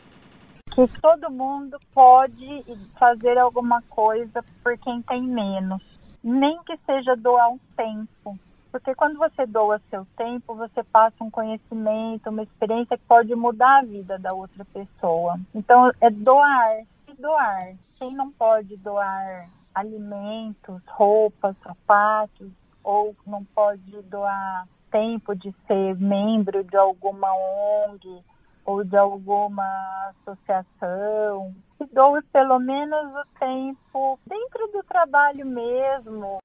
que 0.74 0.88
todo 1.00 1.32
mundo 1.32 1.80
pode 1.94 2.64
fazer 2.98 3.38
alguma 3.38 3.82
coisa 3.84 4.44
por 4.64 4.78
quem 4.80 5.02
tem 5.04 5.22
menos, 5.22 5.82
nem 6.24 6.58
que 6.64 6.76
seja 6.86 7.16
doar 7.16 7.50
um 7.52 7.60
tempo. 7.78 8.38
Porque 8.72 8.96
quando 8.96 9.20
você 9.20 9.46
doa 9.46 9.80
seu 9.92 10.06
tempo, 10.18 10.56
você 10.56 10.84
passa 10.84 11.24
um 11.24 11.30
conhecimento, 11.30 12.32
uma 12.32 12.42
experiência 12.42 12.98
que 12.98 13.04
pode 13.06 13.36
mudar 13.36 13.80
a 13.80 13.86
vida 13.86 14.18
da 14.18 14.34
outra 14.34 14.66
pessoa. 14.66 15.40
Então, 15.54 15.92
é 16.02 16.10
doar 16.10 16.80
e 17.08 17.14
doar. 17.22 17.76
Quem 18.00 18.16
não 18.16 18.32
pode 18.32 18.76
doar 18.78 19.48
alimentos, 19.76 20.82
roupas, 20.88 21.56
sapatos, 21.62 22.50
ou 22.84 23.16
não 23.28 23.44
pode 23.44 24.02
doar 24.04 24.68
tempo 24.92 25.36
de 25.36 25.54
ser 25.68 25.96
membro 25.98 26.64
de 26.64 26.76
alguma 26.76 27.28
ONG 27.32 28.24
ou 28.66 28.84
de 28.84 28.96
alguma 28.96 29.64
associação, 30.10 31.54
que 31.78 31.86
doe 31.94 32.22
pelo 32.32 32.60
menos 32.60 33.14
o 33.16 33.40
tempo 33.40 34.20
dentro 34.26 34.68
do 34.72 34.84
trabalho 34.84 35.46
mesmo, 35.46 36.40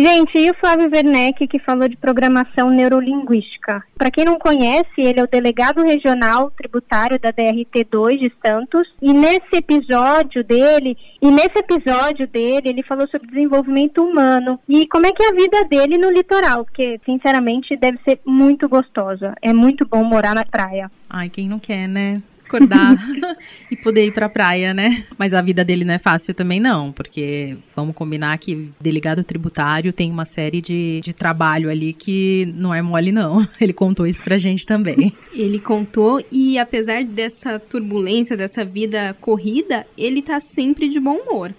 Gente, 0.00 0.38
e 0.38 0.48
o 0.48 0.54
Flávio 0.54 0.88
Werneck, 0.88 1.44
que 1.48 1.58
falou 1.58 1.88
de 1.88 1.96
programação 1.96 2.70
neurolinguística? 2.70 3.82
Para 3.96 4.12
quem 4.12 4.24
não 4.24 4.38
conhece, 4.38 4.88
ele 4.96 5.18
é 5.18 5.24
o 5.24 5.28
delegado 5.28 5.82
regional 5.82 6.52
tributário 6.52 7.18
da 7.18 7.32
DRT2 7.32 8.20
de 8.20 8.32
Santos, 8.40 8.86
e 9.02 9.12
nesse 9.12 9.56
episódio 9.56 10.44
dele, 10.44 10.96
e 11.20 11.32
nesse 11.32 11.58
episódio 11.58 12.28
dele, 12.28 12.68
ele 12.68 12.84
falou 12.84 13.08
sobre 13.08 13.26
desenvolvimento 13.26 14.00
humano 14.00 14.60
e 14.68 14.86
como 14.86 15.04
é 15.04 15.10
que 15.10 15.20
é 15.20 15.30
a 15.30 15.34
vida 15.34 15.64
dele 15.64 15.98
no 15.98 16.12
litoral, 16.12 16.64
porque 16.64 17.00
sinceramente 17.04 17.76
deve 17.76 17.98
ser 18.04 18.20
muito 18.24 18.68
gostosa. 18.68 19.34
É 19.42 19.52
muito 19.52 19.84
bom 19.84 20.04
morar 20.04 20.32
na 20.32 20.44
praia. 20.44 20.88
Ai, 21.10 21.28
quem 21.28 21.48
não 21.48 21.58
quer, 21.58 21.88
né? 21.88 22.18
Acordar 22.48 22.94
e 23.70 23.76
poder 23.76 24.06
ir 24.06 24.12
pra 24.12 24.28
praia, 24.28 24.72
né? 24.72 25.04
Mas 25.18 25.34
a 25.34 25.42
vida 25.42 25.62
dele 25.64 25.84
não 25.84 25.94
é 25.94 25.98
fácil 25.98 26.34
também, 26.34 26.58
não, 26.58 26.90
porque 26.90 27.56
vamos 27.76 27.94
combinar 27.94 28.38
que 28.38 28.70
delegado 28.80 29.22
tributário 29.22 29.92
tem 29.92 30.10
uma 30.10 30.24
série 30.24 30.60
de, 30.60 31.00
de 31.02 31.12
trabalho 31.12 31.70
ali 31.70 31.92
que 31.92 32.46
não 32.54 32.74
é 32.74 32.80
mole, 32.80 33.12
não. 33.12 33.46
Ele 33.60 33.72
contou 33.72 34.06
isso 34.06 34.24
pra 34.24 34.38
gente 34.38 34.66
também. 34.66 35.12
Ele 35.34 35.60
contou 35.60 36.20
e 36.32 36.58
apesar 36.58 37.04
dessa 37.04 37.58
turbulência, 37.58 38.36
dessa 38.36 38.64
vida 38.64 39.14
corrida, 39.20 39.86
ele 39.96 40.22
tá 40.22 40.40
sempre 40.40 40.88
de 40.88 40.98
bom 40.98 41.16
humor. 41.16 41.52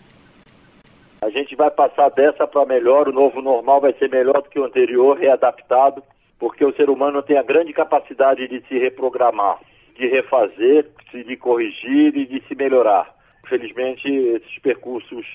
A 1.21 1.29
gente 1.29 1.55
vai 1.55 1.69
passar 1.69 2.09
dessa 2.09 2.47
para 2.47 2.65
melhor, 2.65 3.07
o 3.07 3.13
novo 3.13 3.41
normal 3.41 3.81
vai 3.81 3.93
ser 3.93 4.09
melhor 4.09 4.41
do 4.41 4.49
que 4.49 4.59
o 4.59 4.63
anterior, 4.63 5.17
readaptado, 5.17 6.01
porque 6.39 6.63
o 6.63 6.73
ser 6.73 6.89
humano 6.89 7.21
tem 7.21 7.37
a 7.37 7.43
grande 7.43 7.73
capacidade 7.73 8.47
de 8.47 8.61
se 8.67 8.77
reprogramar 8.77 9.59
de 9.99 10.07
refazer, 10.07 10.87
de 11.11 11.35
corrigir 11.35 12.15
e 12.15 12.25
de 12.25 12.41
se 12.47 12.55
melhorar. 12.55 13.13
Infelizmente, 13.45 14.07
esses 14.07 14.59
percursos 14.59 15.25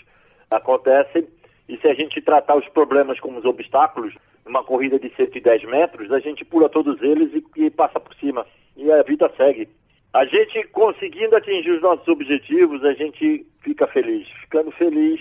acontecem 0.50 1.26
e 1.68 1.76
se 1.76 1.86
a 1.86 1.94
gente 1.94 2.20
tratar 2.22 2.56
os 2.56 2.66
problemas 2.68 3.20
como 3.20 3.38
os 3.38 3.44
obstáculos, 3.44 4.14
numa 4.44 4.64
corrida 4.64 4.98
de 4.98 5.10
110 5.14 5.64
metros, 5.64 6.10
a 6.10 6.18
gente 6.18 6.44
pula 6.44 6.68
todos 6.68 7.00
eles 7.02 7.30
e, 7.34 7.64
e 7.64 7.70
passa 7.70 8.00
por 8.00 8.14
cima. 8.16 8.46
E 8.76 8.90
a 8.90 9.02
vida 9.02 9.30
segue. 9.36 9.68
A 10.12 10.24
gente 10.24 10.62
conseguindo 10.68 11.36
atingir 11.36 11.70
os 11.70 11.82
nossos 11.82 12.06
objetivos, 12.08 12.84
a 12.84 12.92
gente 12.94 13.46
fica 13.62 13.86
feliz. 13.86 14.28
Ficando 14.42 14.70
feliz. 14.72 15.20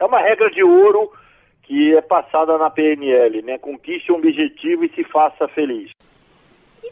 É 0.00 0.04
uma 0.04 0.20
regra 0.20 0.50
de 0.50 0.62
ouro 0.62 1.12
que 1.62 1.94
é 1.94 2.00
passada 2.00 2.56
na 2.58 2.70
PNL, 2.70 3.42
né? 3.42 3.58
Conquiste 3.58 4.10
um 4.10 4.16
objetivo 4.16 4.84
e 4.84 4.88
se 4.90 5.04
faça 5.04 5.46
feliz 5.48 5.92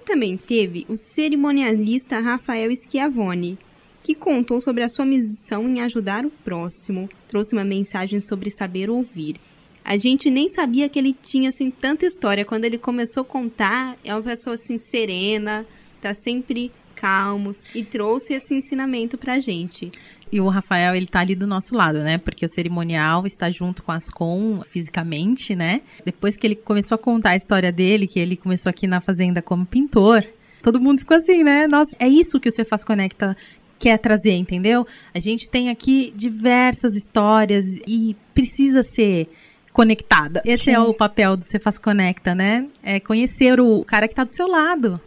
também 0.09 0.39
teve 0.39 0.87
o 0.89 0.97
cerimonialista 0.97 2.19
Rafael 2.19 2.75
Schiavone, 2.75 3.59
que 4.03 4.15
contou 4.15 4.59
sobre 4.59 4.83
a 4.83 4.89
sua 4.89 5.05
missão 5.05 5.69
em 5.69 5.83
ajudar 5.83 6.25
o 6.25 6.31
próximo, 6.31 7.11
trouxe 7.29 7.53
uma 7.53 7.63
mensagem 7.63 8.19
sobre 8.19 8.51
saber 8.51 8.89
ouvir. 8.89 9.37
A 9.85 9.99
gente 9.99 10.31
nem 10.31 10.49
sabia 10.49 10.89
que 10.89 10.99
ele 10.99 11.13
tinha 11.13 11.51
assim 11.51 11.71
tanta 11.71 12.07
história. 12.07 12.43
Quando 12.45 12.65
ele 12.65 12.79
começou 12.79 13.21
a 13.21 13.27
contar, 13.27 13.99
é 14.03 14.15
uma 14.15 14.23
pessoa 14.23 14.55
assim 14.55 14.79
serena, 14.79 15.67
tá 16.01 16.15
sempre 16.15 16.73
calmo 17.01 17.55
e 17.75 17.85
trouxe 17.85 18.35
esse 18.35 18.55
ensinamento 18.55 19.17
pra 19.17 19.39
gente. 19.39 19.91
E 20.31 20.41
o 20.41 20.49
Rafael, 20.49 20.95
ele 20.95 21.07
tá 21.07 21.21
ali 21.21 21.35
do 21.35 21.47
nosso 21.47 21.75
lado, 21.75 22.01
né? 22.01 22.19
Porque 22.19 22.45
o 22.45 22.49
cerimonial 22.49 23.27
está 23.27 23.51
junto 23.51 23.83
com 23.83 23.93
as 23.93 24.11
com 24.11 24.63
fisicamente, 24.71 25.55
né? 25.57 25.81
Depois 26.05 26.37
que 26.37 26.47
ele 26.47 26.57
começou 26.57 26.97
a 26.97 26.99
contar 26.99 27.31
a 27.31 27.37
história 27.37 27.73
dele, 27.73 28.07
que 28.07 28.21
ele 28.21 28.37
começou 28.37 28.69
aqui 28.69 28.87
na 28.87 29.01
fazenda 29.01 29.41
como 29.41 29.65
pintor, 29.65 30.25
todo 30.63 30.81
mundo 30.81 30.99
ficou 30.99 31.17
assim, 31.17 31.43
né? 31.43 31.67
Nossa, 31.67 31.97
é 31.99 32.07
isso 32.07 32.39
que 32.39 32.49
o 32.49 32.53
Cefaz 32.53 32.85
Conecta 32.85 33.37
quer 33.79 33.99
trazer, 33.99 34.33
entendeu? 34.33 34.87
A 35.15 35.21
gente 35.21 35.49
tem 35.49 35.71
aqui 35.71 36.13
diversas 36.15 36.95
histórias 36.95 37.65
e 37.87 38.15
precisa 38.35 38.83
ser 38.83 39.29
conectada. 39.73 40.43
Esse 40.45 40.65
Sim. 40.65 40.73
é 40.73 40.81
o 40.81 40.93
papel 40.93 41.37
do 41.37 41.45
Cefaz 41.45 41.79
Conecta, 41.79 42.35
né? 42.35 42.67
É 42.83 43.01
conhecer 43.01 43.61
o 43.61 43.85
cara 43.85 44.09
que 44.09 44.15
tá 44.15 44.25
do 44.25 44.35
seu 44.35 44.49
lado. 44.49 45.01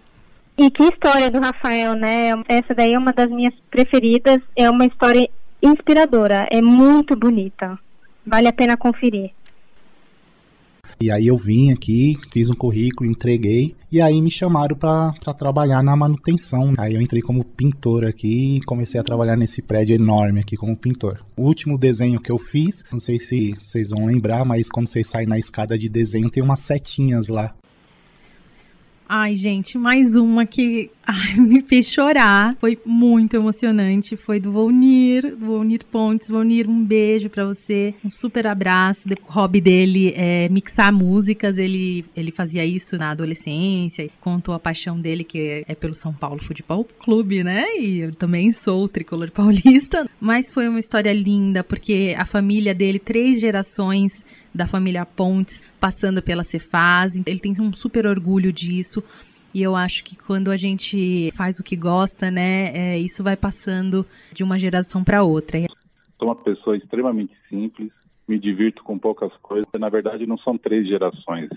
E 0.58 0.70
que 0.70 0.84
história 0.84 1.30
do 1.30 1.40
Rafael, 1.40 1.96
né? 1.96 2.30
Essa 2.48 2.74
daí 2.76 2.94
é 2.94 3.00
uma 3.00 3.14
das 3.14 3.30
minhas 3.30 3.54
preferidas. 3.70 4.42
É 4.56 4.70
uma 4.70 4.86
história 4.86 5.30
inspiradora. 5.62 6.48
É 6.52 6.62
muito 6.62 7.16
bonita. 7.16 7.80
Vale 8.26 8.48
a 8.48 8.54
pena 8.54 8.78
conferir. 8.78 9.32
E 11.00 11.10
aí 11.10 11.26
eu 11.26 11.36
vim 11.36 11.72
aqui, 11.72 12.16
fiz 12.32 12.52
um 12.52 12.54
currículo, 12.54 13.10
entreguei 13.10 13.76
e 13.92 14.00
aí 14.00 14.22
me 14.22 14.30
chamaram 14.30 14.76
para 14.78 15.34
trabalhar 15.34 15.82
na 15.82 15.96
manutenção. 15.96 16.76
Aí 16.78 16.94
eu 16.94 17.02
entrei 17.02 17.24
como 17.24 17.44
pintor 17.44 18.06
aqui 18.06 18.58
e 18.58 18.62
comecei 18.62 19.00
a 19.00 19.04
trabalhar 19.04 19.36
nesse 19.36 19.64
prédio 19.64 19.96
enorme 19.96 20.42
aqui 20.42 20.56
como 20.56 20.78
pintor. 20.78 21.26
O 21.36 21.44
último 21.44 21.78
desenho 21.78 22.20
que 22.20 22.32
eu 22.32 22.38
fiz, 22.38 22.84
não 22.92 23.00
sei 23.00 23.18
se 23.18 23.56
vocês 23.60 23.90
vão 23.90 24.06
lembrar, 24.06 24.46
mas 24.46 24.70
quando 24.70 24.88
vocês 24.88 25.08
saem 25.08 25.28
na 25.28 25.40
escada 25.40 25.78
de 25.78 25.90
desenho 25.90 26.30
tem 26.30 26.44
umas 26.44 26.60
setinhas 26.60 27.30
lá. 27.30 27.56
Ai, 29.14 29.36
gente, 29.36 29.78
mais 29.78 30.16
uma 30.16 30.46
que 30.46 30.90
ai, 31.06 31.36
me 31.36 31.62
fez 31.62 31.90
chorar. 31.90 32.56
Foi 32.62 32.80
muito 32.86 33.36
emocionante. 33.36 34.16
Foi 34.16 34.40
do 34.40 34.54
Volnir, 34.54 35.36
do 35.36 35.48
Volnir 35.48 35.84
Pontes. 35.84 36.30
Volnir, 36.30 36.70
um 36.70 36.82
beijo 36.82 37.30
para 37.30 37.44
você. 37.44 37.94
Um 38.06 38.10
super 38.10 38.48
abraço. 38.48 39.10
O 39.10 39.34
hobby 39.34 39.60
dele 39.60 40.14
é 40.16 40.48
mixar 40.48 40.94
músicas. 40.94 41.58
Ele, 41.58 42.06
ele 42.16 42.32
fazia 42.32 42.66
isso 42.66 42.98
na 42.98 43.12
adolescência. 43.12 44.10
Contou 44.22 44.56
a 44.56 44.60
paixão 44.60 44.98
dele, 44.98 45.26
que 45.26 45.66
é 45.68 45.76
pelo 45.76 45.94
São 45.94 46.14
Paulo 46.14 46.42
Futebol 46.42 46.88
Clube, 46.98 47.44
né? 47.44 47.66
E 47.78 48.00
eu 48.00 48.16
também 48.16 48.54
sou 48.54 48.88
tricolor 48.88 49.30
paulista. 49.36 50.10
Mas 50.22 50.54
foi 50.54 50.70
uma 50.70 50.80
história 50.80 51.12
linda, 51.12 51.66
porque 51.66 52.16
a 52.18 52.24
família 52.24 52.74
dele, 52.74 52.98
três 52.98 53.42
gerações 53.42 54.24
da 54.54 54.68
família 54.68 55.06
Pontes 55.06 55.66
passando 55.80 56.22
pela 56.22 56.44
Cefaz. 56.44 57.16
Ele 57.16 57.40
tem 57.40 57.56
um 57.60 57.74
super 57.74 58.06
orgulho 58.06 58.52
disso. 58.52 59.04
E 59.54 59.62
eu 59.62 59.76
acho 59.76 60.04
que 60.04 60.16
quando 60.16 60.50
a 60.50 60.56
gente 60.56 61.32
faz 61.36 61.60
o 61.60 61.64
que 61.64 61.76
gosta, 61.76 62.32
né, 62.32 62.72
é, 62.74 62.98
isso 62.98 63.22
vai 63.24 63.36
passando 63.36 64.06
de 64.32 64.44
uma 64.44 64.58
geração 64.58 65.04
para 65.04 65.24
outra. 65.24 65.60
Sou 66.18 66.28
uma 66.28 66.36
pessoa 66.36 66.78
extremamente 66.78 67.34
simples, 67.50 67.92
me 68.28 68.40
divirto 68.40 68.82
com 68.84 68.98
poucas 68.98 69.32
coisas. 69.42 69.68
Na 69.78 69.90
verdade, 69.90 70.26
não 70.26 70.38
são 70.38 70.58
três 70.58 70.88
gerações. 70.88 71.50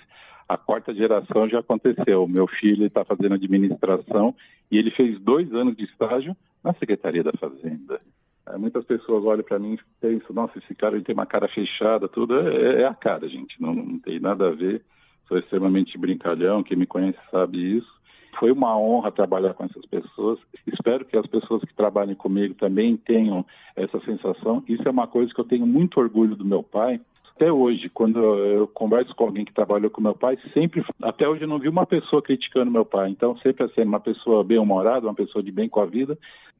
A 0.48 0.58
quarta 0.58 0.92
geração 0.92 1.48
já 1.48 1.60
aconteceu. 1.60 2.26
Meu 2.26 2.46
filho 2.46 2.84
está 2.84 3.04
fazendo 3.04 3.34
administração 3.34 4.34
e 4.70 4.76
ele 4.76 4.90
fez 4.90 5.18
dois 5.20 5.52
anos 5.54 5.76
de 5.76 5.84
estágio 5.84 6.36
na 6.62 6.74
Secretaria 6.74 7.22
da 7.22 7.32
Fazenda. 7.32 8.00
É, 8.48 8.58
muitas 8.58 8.84
pessoas 8.84 9.24
olham 9.24 9.42
para 9.42 9.58
mim 9.58 9.74
e 9.74 9.80
pensam, 10.00 10.34
nossa, 10.34 10.58
esse 10.58 10.74
cara 10.74 11.00
tem 11.00 11.14
uma 11.14 11.26
cara 11.26 11.48
fechada, 11.48 12.08
tudo. 12.08 12.38
É, 12.38 12.82
é 12.82 12.84
a 12.86 12.94
cara, 12.94 13.28
gente, 13.28 13.60
não, 13.60 13.74
não, 13.74 13.98
tem 13.98 14.20
nada 14.20 14.48
a 14.48 14.50
ver. 14.50 14.82
Sou 15.26 15.38
extremamente 15.38 15.96
brincalhão, 15.96 16.62
quem 16.62 16.76
me 16.76 16.86
conhece 16.86 17.18
sabe 17.30 17.78
isso. 17.78 17.92
Foi 18.38 18.50
uma 18.50 18.76
honra 18.76 19.12
trabalhar 19.12 19.54
com 19.54 19.64
essas 19.64 19.86
pessoas. 19.86 20.38
Espero 20.66 21.04
que 21.04 21.16
as 21.16 21.26
pessoas 21.26 21.62
que 21.62 21.74
trabalhem 21.74 22.14
comigo 22.14 22.54
também 22.54 22.96
tenham 22.96 23.46
essa 23.76 23.98
sensação. 24.00 24.62
Isso 24.68 24.86
é 24.86 24.90
uma 24.90 25.06
coisa 25.06 25.32
que 25.32 25.40
eu 25.40 25.44
tenho 25.44 25.66
muito 25.66 25.98
orgulho 25.98 26.34
do 26.34 26.44
meu 26.44 26.62
pai, 26.62 27.00
até 27.36 27.50
hoje, 27.50 27.88
quando 27.88 28.20
eu 28.20 28.68
converso 28.68 29.12
com 29.16 29.24
alguém 29.24 29.44
que 29.44 29.52
trabalhou 29.52 29.90
com 29.90 30.00
meu 30.00 30.14
pai, 30.14 30.38
sempre, 30.52 30.84
até 31.02 31.28
hoje 31.28 31.42
eu 31.42 31.48
não 31.48 31.58
vi 31.58 31.68
uma 31.68 31.84
pessoa 31.84 32.22
criticando 32.22 32.70
meu 32.70 32.84
pai. 32.84 33.10
Então, 33.10 33.36
sempre 33.38 33.64
assim, 33.64 33.82
uma 33.82 33.98
pessoa 33.98 34.44
bem-humorada, 34.44 35.06
uma 35.06 35.14
pessoa 35.14 35.42
de 35.42 35.50
bem 35.50 35.68
com 35.68 35.80
a 35.80 35.86
vida. 35.86 36.16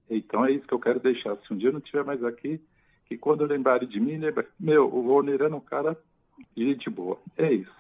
Então, 0.09 0.45
é 0.45 0.53
isso 0.53 0.67
que 0.67 0.75
eu 0.75 0.81
quero 0.81 1.01
deixar. 1.01 1.37
Se 1.37 1.53
um 1.53 1.57
dia 1.57 1.69
eu 1.69 1.73
não 1.73 1.81
estiver 1.81 2.05
mais 2.05 2.23
aqui, 2.25 2.61
que 3.07 3.17
quando 3.17 3.45
lembrarem 3.45 3.89
de 3.89 4.01
mim, 4.01 4.21
meu, 4.59 4.87
o 4.87 5.03
Volner 5.03 5.41
era 5.43 5.55
um 5.55 5.61
cara 5.61 5.97
de 6.57 6.91
boa. 6.91 7.19
É 7.37 7.53
isso. 7.53 7.73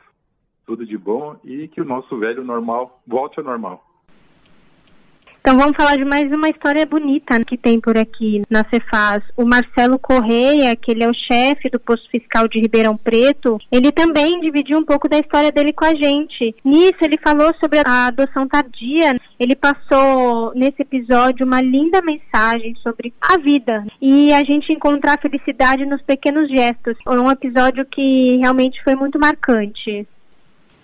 Tudo 0.67 0.87
de 0.87 0.97
bom 0.97 1.39
e 1.45 1.69
que 1.69 1.81
o 1.81 1.85
nosso 1.85 2.19
velho 2.19 2.45
normal 2.45 3.03
volte 3.07 3.39
ao 3.39 3.45
normal. 3.45 3.85
Então 5.47 5.59
vamos 5.59 5.77
falar 5.77 5.97
de 5.97 6.07
mais 6.07 6.33
uma 6.33 6.49
história 6.49 6.87
bonita 6.87 7.39
que 7.47 7.59
tem 7.59 7.79
por 7.79 7.99
aqui 7.99 8.41
na 8.49 8.65
Cefaz. 8.71 9.23
O 9.37 9.45
Marcelo 9.45 9.99
Correia, 9.99 10.75
que 10.75 10.91
ele 10.91 11.05
é 11.05 11.07
o 11.07 11.13
chefe 11.13 11.69
do 11.69 11.79
posto 11.79 12.09
fiscal 12.09 12.49
de 12.49 12.59
Ribeirão 12.59 12.97
Preto, 12.97 13.59
ele 13.71 13.93
também 13.93 14.41
dividiu 14.41 14.79
um 14.79 14.85
pouco 14.87 15.07
da 15.07 15.19
história 15.19 15.53
dele 15.53 15.75
com 15.75 15.85
a 15.85 15.95
gente. 15.95 16.57
Nisso 16.65 16.97
ele 17.03 17.19
falou 17.23 17.53
sobre 17.61 17.81
a 17.85 18.07
adoção 18.07 18.49
tardia. 18.49 19.21
Ele 19.39 19.55
passou 19.55 20.55
nesse 20.55 20.81
episódio 20.81 21.45
uma 21.45 21.61
linda 21.61 22.01
mensagem 22.01 22.75
sobre 22.77 23.13
a 23.21 23.37
vida 23.37 23.85
e 24.01 24.33
a 24.33 24.43
gente 24.45 24.73
encontrar 24.73 25.21
felicidade 25.21 25.85
nos 25.85 26.01
pequenos 26.01 26.49
gestos. 26.49 26.97
Um 27.07 27.31
episódio 27.31 27.85
que 27.85 28.39
realmente 28.39 28.83
foi 28.83 28.95
muito 28.95 29.19
marcante. 29.19 30.09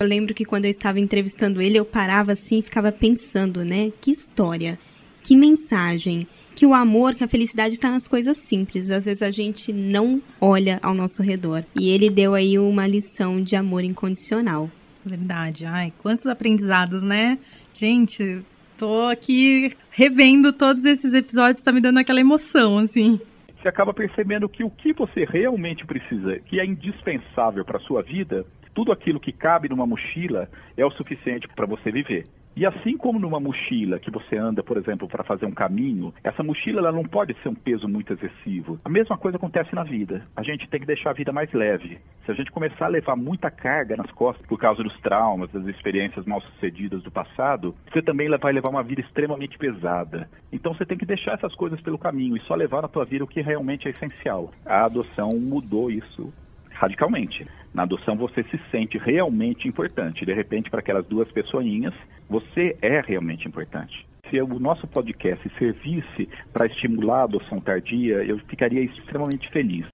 Eu 0.01 0.07
lembro 0.07 0.33
que 0.33 0.43
quando 0.43 0.65
eu 0.65 0.71
estava 0.71 0.99
entrevistando 0.99 1.61
ele, 1.61 1.77
eu 1.77 1.85
parava 1.85 2.31
assim 2.31 2.57
e 2.57 2.61
ficava 2.63 2.91
pensando, 2.91 3.63
né? 3.63 3.91
Que 4.01 4.09
história, 4.09 4.79
que 5.21 5.35
mensagem, 5.35 6.27
que 6.55 6.65
o 6.65 6.73
amor, 6.73 7.13
que 7.13 7.23
a 7.23 7.27
felicidade 7.27 7.75
está 7.75 7.91
nas 7.91 8.07
coisas 8.07 8.35
simples. 8.37 8.89
Às 8.89 9.05
vezes 9.05 9.21
a 9.21 9.29
gente 9.29 9.71
não 9.71 10.19
olha 10.39 10.79
ao 10.81 10.95
nosso 10.95 11.21
redor. 11.21 11.63
E 11.79 11.89
ele 11.89 12.09
deu 12.09 12.33
aí 12.33 12.57
uma 12.57 12.87
lição 12.87 13.43
de 13.43 13.55
amor 13.55 13.83
incondicional. 13.83 14.71
Verdade. 15.05 15.67
Ai, 15.67 15.93
quantos 15.99 16.25
aprendizados, 16.25 17.03
né? 17.03 17.37
Gente, 17.71 18.41
tô 18.79 19.03
aqui 19.03 19.77
revendo 19.91 20.51
todos 20.51 20.83
esses 20.83 21.13
episódios, 21.13 21.63
tá 21.63 21.71
me 21.71 21.79
dando 21.79 21.99
aquela 21.99 22.19
emoção, 22.19 22.79
assim 22.79 23.19
você 23.61 23.67
acaba 23.67 23.93
percebendo 23.93 24.49
que 24.49 24.63
o 24.63 24.71
que 24.71 24.91
você 24.91 25.23
realmente 25.23 25.85
precisa, 25.85 26.39
que 26.39 26.59
é 26.59 26.65
indispensável 26.65 27.63
para 27.63 27.77
a 27.77 27.81
sua 27.81 28.01
vida, 28.01 28.43
tudo 28.73 28.91
aquilo 28.91 29.19
que 29.19 29.31
cabe 29.31 29.69
numa 29.69 29.85
mochila 29.85 30.49
é 30.77 30.85
o 30.85 30.91
suficiente 30.91 31.47
para 31.47 31.65
você 31.65 31.91
viver. 31.91 32.25
E 32.53 32.65
assim 32.65 32.97
como 32.97 33.17
numa 33.17 33.39
mochila 33.39 33.97
que 33.97 34.11
você 34.11 34.37
anda, 34.37 34.61
por 34.61 34.75
exemplo, 34.75 35.07
para 35.07 35.23
fazer 35.23 35.45
um 35.45 35.53
caminho, 35.53 36.13
essa 36.21 36.43
mochila 36.43 36.79
ela 36.79 36.91
não 36.91 37.03
pode 37.03 37.33
ser 37.41 37.47
um 37.47 37.55
peso 37.55 37.87
muito 37.87 38.11
excessivo. 38.11 38.77
A 38.83 38.89
mesma 38.89 39.17
coisa 39.17 39.37
acontece 39.37 39.73
na 39.73 39.83
vida. 39.83 40.27
A 40.35 40.43
gente 40.43 40.67
tem 40.69 40.81
que 40.81 40.85
deixar 40.85 41.11
a 41.11 41.13
vida 41.13 41.31
mais 41.31 41.51
leve. 41.53 41.99
Se 42.25 42.31
a 42.31 42.33
gente 42.33 42.51
começar 42.51 42.85
a 42.85 42.89
levar 42.89 43.15
muita 43.15 43.49
carga 43.49 43.95
nas 43.95 44.11
costas 44.11 44.45
por 44.47 44.59
causa 44.59 44.83
dos 44.83 44.99
traumas, 44.99 45.49
das 45.51 45.65
experiências 45.65 46.25
mal 46.25 46.41
sucedidas 46.41 47.01
do 47.03 47.11
passado, 47.11 47.73
você 47.89 48.01
também 48.01 48.29
vai 48.29 48.51
levar 48.51 48.69
uma 48.69 48.83
vida 48.83 48.99
extremamente 48.99 49.57
pesada. 49.57 50.29
Então 50.51 50.73
você 50.73 50.85
tem 50.85 50.97
que 50.97 51.05
deixar 51.05 51.35
essas 51.35 51.55
coisas 51.55 51.79
pelo 51.79 51.97
caminho 51.97 52.35
e 52.35 52.41
só 52.41 52.53
levar 52.53 52.81
na 52.81 52.89
tua 52.89 53.05
vida 53.05 53.23
o 53.23 53.27
que 53.27 53.41
realmente 53.41 53.87
é 53.87 53.91
essencial. 53.91 54.51
A 54.65 54.83
adoção 54.83 55.39
mudou 55.39 55.89
isso 55.89 56.33
radicalmente. 56.69 57.47
Na 57.73 57.83
adoção 57.83 58.15
você 58.15 58.43
se 58.43 58.59
sente 58.69 58.97
realmente 58.97 59.67
importante. 59.67 60.25
De 60.25 60.33
repente, 60.33 60.69
para 60.69 60.79
aquelas 60.79 61.05
duas 61.05 61.31
pessoinhas, 61.31 61.93
você 62.29 62.75
é 62.81 63.01
realmente 63.01 63.47
importante. 63.47 64.05
Se 64.29 64.41
o 64.41 64.59
nosso 64.59 64.87
podcast 64.87 65.49
servisse 65.57 66.27
para 66.53 66.65
estimular 66.65 67.21
a 67.21 67.23
adoção 67.23 67.59
tardia, 67.59 68.23
eu 68.23 68.39
ficaria 68.39 68.81
extremamente 68.81 69.49
feliz. 69.49 69.85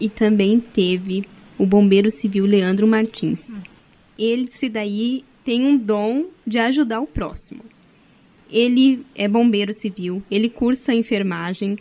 E 0.00 0.08
também 0.08 0.60
teve 0.60 1.24
o 1.58 1.66
bombeiro 1.66 2.10
civil 2.10 2.46
Leandro 2.46 2.86
Martins. 2.86 3.58
Ele 4.18 4.50
se 4.50 4.68
daí 4.68 5.24
tem 5.44 5.66
um 5.66 5.76
dom 5.76 6.26
de 6.46 6.58
ajudar 6.58 7.00
o 7.00 7.06
próximo. 7.06 7.62
Ele 8.50 9.04
é 9.14 9.26
bombeiro 9.26 9.72
civil, 9.72 10.22
ele 10.30 10.48
cursa 10.48 10.94
enfermagem, 10.94 11.78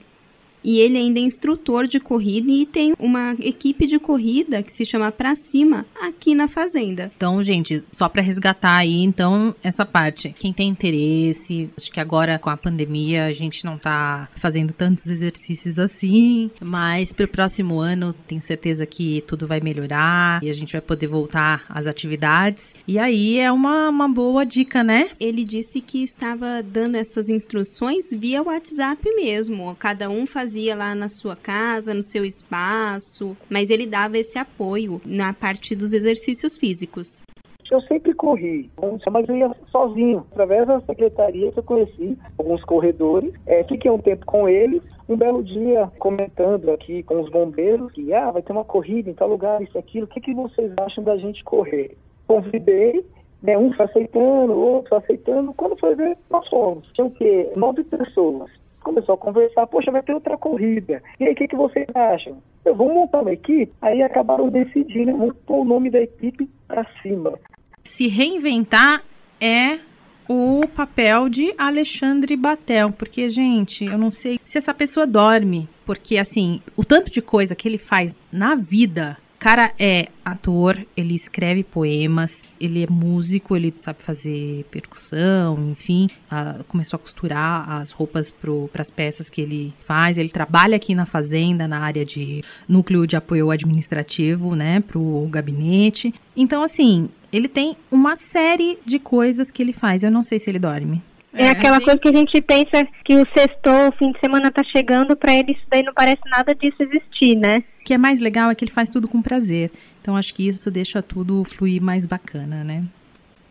E 0.64 0.80
ele 0.80 0.98
ainda 0.98 1.20
é 1.20 1.24
instrutor 1.24 1.88
de 1.88 2.00
corrida 2.00 2.52
e 2.52 2.66
tem 2.66 2.94
uma 3.00 3.36
equipe 3.40 3.86
de 3.86 4.00
corrida 4.00 4.62
que 4.64 4.76
se 4.76 4.86
chama 4.86 5.12
Pra 5.12 5.36
Cima 5.36 5.86
aqui 6.02 6.36
na 6.36 6.48
fazenda. 6.48 7.12
Então, 7.16 7.42
gente, 7.42 7.84
só 7.92 8.08
para 8.08 8.22
resgatar 8.22 8.76
aí, 8.76 9.02
então, 9.04 9.56
essa 9.64 9.86
parte. 9.86 10.36
Quem 10.38 10.54
tem 10.54 10.70
interesse, 10.70 11.70
acho 11.76 11.92
que 11.92 12.00
agora 12.00 12.38
com 12.38 12.50
a 12.50 12.58
pandemia 12.58 13.26
a 13.26 13.32
gente 13.32 13.66
não 13.66 13.78
tá 13.78 14.30
fazendo 14.36 14.74
tantos 14.74 15.08
exercícios 15.08 15.80
assim, 15.80 16.52
mas 16.62 17.12
pro 17.12 17.28
próximo 17.28 17.80
ano 17.80 18.14
tenho 18.28 18.42
certeza 18.42 18.86
que 18.86 19.24
tudo 19.28 19.48
vai 19.48 19.60
melhorar 19.60 20.44
e 20.44 20.50
a 20.50 20.54
gente 20.54 20.74
vai 20.74 20.82
poder 20.82 21.08
voltar 21.08 21.66
às 21.70 21.88
atividades. 21.88 22.76
E 22.88 23.00
aí 23.00 23.38
é 23.38 23.52
uma, 23.52 23.90
uma 23.90 24.08
boa 24.08 24.46
dica, 24.46 24.84
né? 24.84 25.10
Ele 25.20 25.44
disse 25.44 25.82
que 25.82 26.04
estava 26.04 26.62
dando 26.62 26.96
essas 26.96 27.30
instruções 27.30 28.10
via 28.12 28.44
WhatsApp 28.44 29.04
mesmo. 29.16 29.76
Cada 29.80 30.10
um 30.10 30.26
fazia 30.26 30.51
lá 30.76 30.96
na 30.96 31.10
sua 31.10 31.36
casa, 31.36 31.94
no 31.94 32.04
seu 32.04 32.24
espaço, 32.26 33.36
mas 33.50 33.70
ele 33.70 33.86
dava 33.86 34.18
esse 34.18 34.38
apoio 34.38 35.02
na 35.06 35.34
parte 35.34 35.76
dos 35.76 35.94
exercícios 35.94 36.58
físicos. 36.58 37.22
Eu 37.70 37.80
sempre 37.84 38.14
corri, 38.14 38.70
mas 39.10 39.30
eu 39.30 39.38
ia 39.38 39.56
sozinho. 39.72 40.26
Através 40.32 40.68
da 40.68 40.82
secretaria 40.82 41.54
que 41.54 41.60
eu 41.60 41.64
conheci 41.64 42.18
alguns 42.38 42.62
corredores, 42.66 43.34
é, 43.46 43.64
fiquei 43.64 43.90
um 43.90 43.98
tempo 43.98 44.26
com 44.26 44.50
eles. 44.50 44.82
Um 45.08 45.16
belo 45.16 45.42
dia, 45.42 45.90
comentando 45.98 46.70
aqui 46.72 47.02
com 47.04 47.22
os 47.22 47.30
bombeiros, 47.30 47.92
que 47.94 48.14
ah, 48.14 48.30
vai 48.32 48.42
ter 48.42 48.52
uma 48.52 48.66
corrida 48.66 49.10
em 49.10 49.14
tal 49.14 49.30
lugar, 49.30 49.62
isso, 49.62 49.78
aquilo, 49.78 50.06
o 50.06 50.08
que, 50.10 50.20
que 50.20 50.34
vocês 50.34 50.74
acham 50.78 51.04
da 51.04 51.16
gente 51.18 51.44
correr? 51.46 51.98
Convidei 52.28 53.06
né, 53.42 53.58
um 53.58 53.74
foi 53.74 53.86
aceitando, 53.86 54.54
outro 54.54 54.90
foi 54.90 54.98
aceitando. 55.00 55.54
Quando 55.54 55.80
foi 55.80 55.96
ver, 55.96 56.18
nós 56.30 56.48
fomos. 56.48 56.88
Tinha 56.94 57.08
o 57.08 57.12
quê? 57.12 57.52
Nove 57.56 57.84
pessoas. 57.84 58.52
Começou 58.84 59.16
a 59.16 59.18
conversar, 59.18 59.68
poxa, 59.68 59.92
vai 59.92 60.02
ter 60.02 60.14
outra 60.14 60.38
corrida. 60.38 61.02
E 61.20 61.26
aí, 61.26 61.34
o 61.34 61.36
que, 61.36 61.48
que 61.48 61.56
vocês 61.56 61.88
acham? 61.94 62.42
Eu 62.66 62.76
vou 62.76 62.94
montar 62.94 63.22
uma 63.22 63.32
equipe. 63.32 63.72
Aí 63.82 64.02
acabaram 64.02 64.50
decidindo, 64.50 65.18
vamos 65.18 65.36
pôr 65.46 65.62
o 65.62 65.66
nome 65.66 65.90
da 65.90 66.02
equipe 66.02 66.50
para 66.68 66.86
cima. 67.02 67.38
Se 67.84 68.08
reinventar 68.08 69.04
é 69.40 69.80
o 70.28 70.66
papel 70.68 71.28
de 71.28 71.54
Alexandre 71.58 72.36
Batel, 72.36 72.92
porque 72.92 73.28
gente, 73.28 73.86
eu 73.86 73.98
não 73.98 74.10
sei 74.10 74.40
se 74.46 74.58
essa 74.58 74.74
pessoa 74.74 75.06
dorme, 75.06 75.68
porque 75.86 76.18
assim, 76.18 76.62
o 76.78 76.86
tanto 76.86 77.12
de 77.12 77.22
coisa 77.22 77.56
que 77.56 77.68
ele 77.68 77.78
faz 77.78 78.16
na 78.32 78.56
vida 78.56 79.18
cara 79.42 79.72
é 79.80 80.08
ator, 80.24 80.86
ele 80.96 81.16
escreve 81.16 81.64
poemas, 81.64 82.44
ele 82.60 82.84
é 82.84 82.88
músico, 82.88 83.56
ele 83.56 83.74
sabe 83.82 84.00
fazer 84.04 84.64
percussão, 84.70 85.72
enfim, 85.72 86.08
uh, 86.32 86.64
começou 86.66 86.98
a 86.98 87.00
costurar 87.00 87.68
as 87.68 87.90
roupas 87.90 88.32
para 88.32 88.82
as 88.82 88.92
peças 88.92 89.32
que 89.32 89.42
ele 89.42 89.74
faz. 89.80 90.20
Ele 90.20 90.30
trabalha 90.30 90.76
aqui 90.76 90.94
na 90.94 91.08
fazenda, 91.08 91.68
na 91.68 91.80
área 91.80 92.06
de 92.06 92.44
núcleo 92.70 93.08
de 93.08 93.16
apoio 93.16 93.50
administrativo, 93.50 94.56
né, 94.56 94.80
para 94.80 95.00
o 95.00 95.28
gabinete. 95.28 96.14
Então, 96.38 96.62
assim, 96.62 97.10
ele 97.34 97.48
tem 97.48 97.76
uma 97.92 98.16
série 98.16 98.78
de 98.86 99.00
coisas 99.00 99.50
que 99.50 99.64
ele 99.64 99.74
faz. 99.74 100.04
Eu 100.04 100.12
não 100.12 100.24
sei 100.24 100.38
se 100.38 100.52
ele 100.52 100.60
dorme. 100.60 101.02
É, 101.34 101.46
é 101.46 101.50
aquela 101.50 101.82
coisa 101.82 101.98
que 101.98 102.10
a 102.10 102.16
gente 102.16 102.40
pensa 102.42 102.88
que 103.04 103.16
o 103.16 103.26
sextou, 103.36 103.88
o 103.88 103.92
fim 103.94 104.12
de 104.12 104.20
semana 104.20 104.52
tá 104.52 104.62
chegando, 104.64 105.16
para 105.16 105.34
ele 105.34 105.54
isso 105.54 105.66
daí 105.68 105.82
não 105.82 105.94
parece 105.94 106.22
nada 106.30 106.54
disso 106.54 106.78
existir, 106.84 107.36
né? 107.36 107.64
O 107.82 107.84
que 107.84 107.94
é 107.94 107.98
mais 107.98 108.20
legal 108.20 108.50
é 108.50 108.56
que 108.56 108.64
ele 108.64 108.72
faz 108.72 108.90
tudo 108.90 109.08
com 109.08 109.22
prazer. 109.22 109.72
Então 110.02 110.16
acho 110.16 110.34
que 110.34 110.48
isso 110.48 110.72
deixa 110.72 111.02
tudo 111.02 111.44
fluir 111.44 111.82
mais 111.82 112.06
bacana, 112.06 112.64
né? 112.64 112.86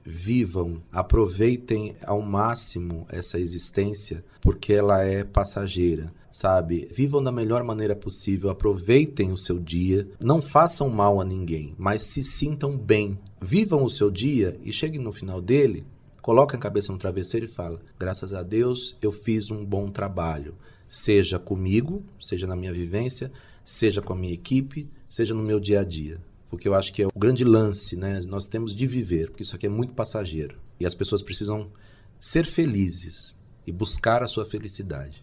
Vivam, 0.05 0.81
aproveitem 0.91 1.95
ao 2.05 2.23
máximo 2.23 3.07
essa 3.11 3.39
existência, 3.39 4.25
porque 4.41 4.73
ela 4.73 5.05
é 5.05 5.25
passageira 5.25 6.13
sabe? 6.33 6.87
Vivam 6.93 7.21
da 7.21 7.33
melhor 7.33 7.65
maneira 7.65 7.97
possível, 7.97 8.51
aproveitem 8.51 9.33
o 9.33 9.37
seu 9.37 9.59
dia, 9.59 10.07
não 10.21 10.41
façam 10.41 10.89
mal 10.89 11.21
a 11.21 11.25
ninguém, 11.25 11.75
mas 11.77 12.03
se 12.03 12.23
sintam 12.23 12.79
bem. 12.79 13.19
Vivam 13.41 13.83
o 13.83 13.91
seu 13.91 14.13
dia 14.13 14.57
e 14.63 14.73
cheguem 14.73 15.01
no 15.01 15.11
final 15.11 15.41
dele 15.41 15.85
coloca 16.21 16.57
a 16.57 16.61
cabeça 16.61 16.93
no 16.93 16.99
travesseiro 16.99 17.47
e 17.47 17.49
fala: 17.49 17.81
graças 17.99 18.33
a 18.33 18.43
Deus 18.43 18.97
eu 19.01 19.11
fiz 19.11 19.51
um 19.51 19.65
bom 19.65 19.89
trabalho, 19.89 20.55
seja 20.89 21.39
comigo, 21.39 22.03
seja 22.21 22.47
na 22.47 22.57
minha 22.57 22.73
vivência, 22.73 23.33
seja 23.71 24.03
com 24.03 24.13
a 24.13 24.17
minha 24.17 24.35
equipe, 24.35 24.91
seja 25.09 25.33
no 25.33 25.45
meu 25.45 25.61
dia 25.61 25.81
a 25.81 25.85
dia. 25.85 26.19
Porque 26.49 26.67
eu 26.67 26.75
acho 26.75 26.93
que 26.93 27.03
é 27.03 27.07
o 27.07 27.13
grande 27.17 27.45
lance, 27.45 27.97
né? 27.97 28.21
Nós 28.27 28.49
temos 28.49 28.75
de 28.75 28.85
viver, 28.85 29.29
porque 29.29 29.45
isso 29.45 29.55
aqui 29.55 29.67
é 29.67 29.69
muito 29.69 29.93
passageiro. 29.93 30.57
E 30.81 30.85
as 30.85 30.93
pessoas 30.93 31.23
precisam 31.23 31.69
ser 32.19 32.45
felizes 32.45 33.39
e 33.65 33.71
buscar 33.71 34.25
a 34.25 34.27
sua 34.27 34.45
felicidade. 34.45 35.23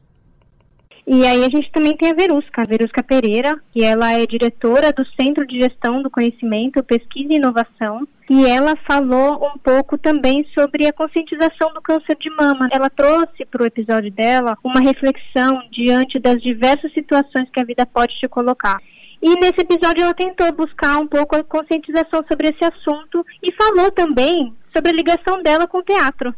E 1.06 1.26
aí 1.26 1.44
a 1.44 1.50
gente 1.50 1.70
também 1.74 1.98
tem 1.98 2.10
a 2.10 2.14
Verusca, 2.14 2.62
a 2.62 2.66
Verusca 2.66 3.04
Pereira, 3.04 3.62
que 3.74 3.84
ela 3.84 4.14
é 4.14 4.26
diretora 4.26 4.94
do 4.94 5.06
Centro 5.20 5.46
de 5.46 5.60
Gestão 5.60 6.02
do 6.02 6.10
Conhecimento, 6.10 6.82
Pesquisa 6.84 7.34
e 7.34 7.36
Inovação, 7.36 8.08
e 8.30 8.46
ela 8.46 8.76
falou 8.86 9.48
um 9.48 9.58
pouco 9.58 9.98
também 9.98 10.46
sobre 10.54 10.86
a 10.86 10.94
conscientização 10.94 11.74
do 11.74 11.82
câncer 11.82 12.18
de 12.20 12.30
mama. 12.30 12.68
Ela 12.72 12.90
trouxe 12.90 13.46
para 13.50 13.64
o 13.64 13.66
episódio 13.66 14.12
dela 14.12 14.58
uma 14.64 14.82
reflexão 14.82 15.62
diante 15.72 16.20
das 16.20 16.42
diversas 16.42 16.92
situações 16.94 17.50
que 17.52 17.62
a 17.62 17.66
vida 17.66 17.86
pode 17.86 18.18
te 18.20 18.28
colocar. 18.28 18.80
E 19.22 19.34
nesse 19.36 19.62
episódio 19.62 20.04
ela 20.04 20.14
tentou 20.14 20.52
buscar 20.52 21.00
um 21.00 21.08
pouco 21.08 21.36
a 21.36 21.44
conscientização 21.44 22.24
sobre 22.28 22.50
esse 22.50 22.64
assunto 22.64 23.26
e 23.42 23.52
falou 23.54 23.92
também 23.92 24.54
sobre 24.76 24.92
a 24.92 24.94
ligação 24.94 25.42
dela 25.42 25.66
com 25.66 25.80
o 25.80 25.84
teatro. 25.84 26.36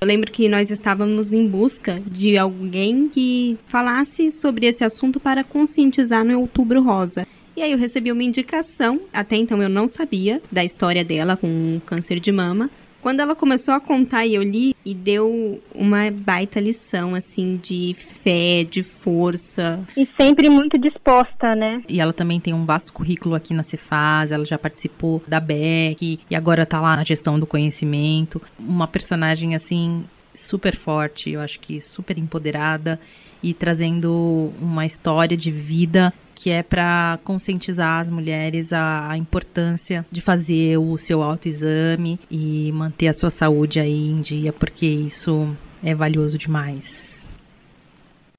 Eu 0.00 0.06
lembro 0.06 0.30
que 0.30 0.48
nós 0.48 0.70
estávamos 0.70 1.32
em 1.32 1.48
busca 1.48 2.00
de 2.06 2.36
alguém 2.36 3.08
que 3.08 3.58
falasse 3.68 4.30
sobre 4.30 4.66
esse 4.66 4.84
assunto 4.84 5.18
para 5.18 5.42
conscientizar 5.42 6.24
no 6.24 6.38
Outubro 6.38 6.82
Rosa. 6.82 7.26
E 7.56 7.62
aí 7.62 7.70
eu 7.70 7.78
recebi 7.78 8.10
uma 8.10 8.22
indicação, 8.22 9.02
até 9.12 9.36
então 9.36 9.62
eu 9.62 9.68
não 9.68 9.86
sabia 9.86 10.42
da 10.50 10.64
história 10.64 11.04
dela 11.04 11.36
com 11.36 11.80
câncer 11.86 12.18
de 12.18 12.32
mama, 12.32 12.68
quando 13.04 13.20
ela 13.20 13.36
começou 13.36 13.74
a 13.74 13.80
contar 13.80 14.24
e 14.24 14.34
eu 14.34 14.42
li 14.42 14.74
e 14.82 14.94
deu 14.94 15.62
uma 15.74 16.10
baita 16.10 16.58
lição, 16.58 17.14
assim, 17.14 17.60
de 17.62 17.94
fé, 18.22 18.64
de 18.64 18.82
força. 18.82 19.84
E 19.94 20.08
sempre 20.16 20.48
muito 20.48 20.78
disposta, 20.78 21.54
né? 21.54 21.82
E 21.86 22.00
ela 22.00 22.14
também 22.14 22.40
tem 22.40 22.54
um 22.54 22.64
vasto 22.64 22.94
currículo 22.94 23.34
aqui 23.34 23.52
na 23.52 23.62
Cefaz, 23.62 24.32
ela 24.32 24.46
já 24.46 24.58
participou 24.58 25.22
da 25.28 25.38
BEC 25.38 26.18
e 26.30 26.34
agora 26.34 26.64
tá 26.64 26.80
lá 26.80 26.96
na 26.96 27.04
gestão 27.04 27.38
do 27.38 27.46
conhecimento. 27.46 28.40
Uma 28.58 28.88
personagem, 28.88 29.54
assim, 29.54 30.04
super 30.34 30.74
forte, 30.74 31.28
eu 31.28 31.42
acho 31.42 31.60
que 31.60 31.82
super 31.82 32.16
empoderada 32.16 32.98
e 33.44 33.52
trazendo 33.52 34.50
uma 34.58 34.86
história 34.86 35.36
de 35.36 35.50
vida 35.50 36.12
que 36.34 36.50
é 36.50 36.62
para 36.62 37.18
conscientizar 37.22 38.00
as 38.00 38.10
mulheres 38.10 38.72
a, 38.72 39.10
a, 39.10 39.18
importância 39.18 40.04
de 40.10 40.20
fazer 40.22 40.78
o 40.78 40.96
seu 40.96 41.22
autoexame 41.22 42.18
e 42.30 42.72
manter 42.72 43.08
a 43.08 43.12
sua 43.12 43.30
saúde 43.30 43.78
aí 43.78 44.08
em 44.08 44.20
dia, 44.20 44.52
porque 44.52 44.86
isso 44.86 45.54
é 45.82 45.94
valioso 45.94 46.38
demais. 46.38 47.28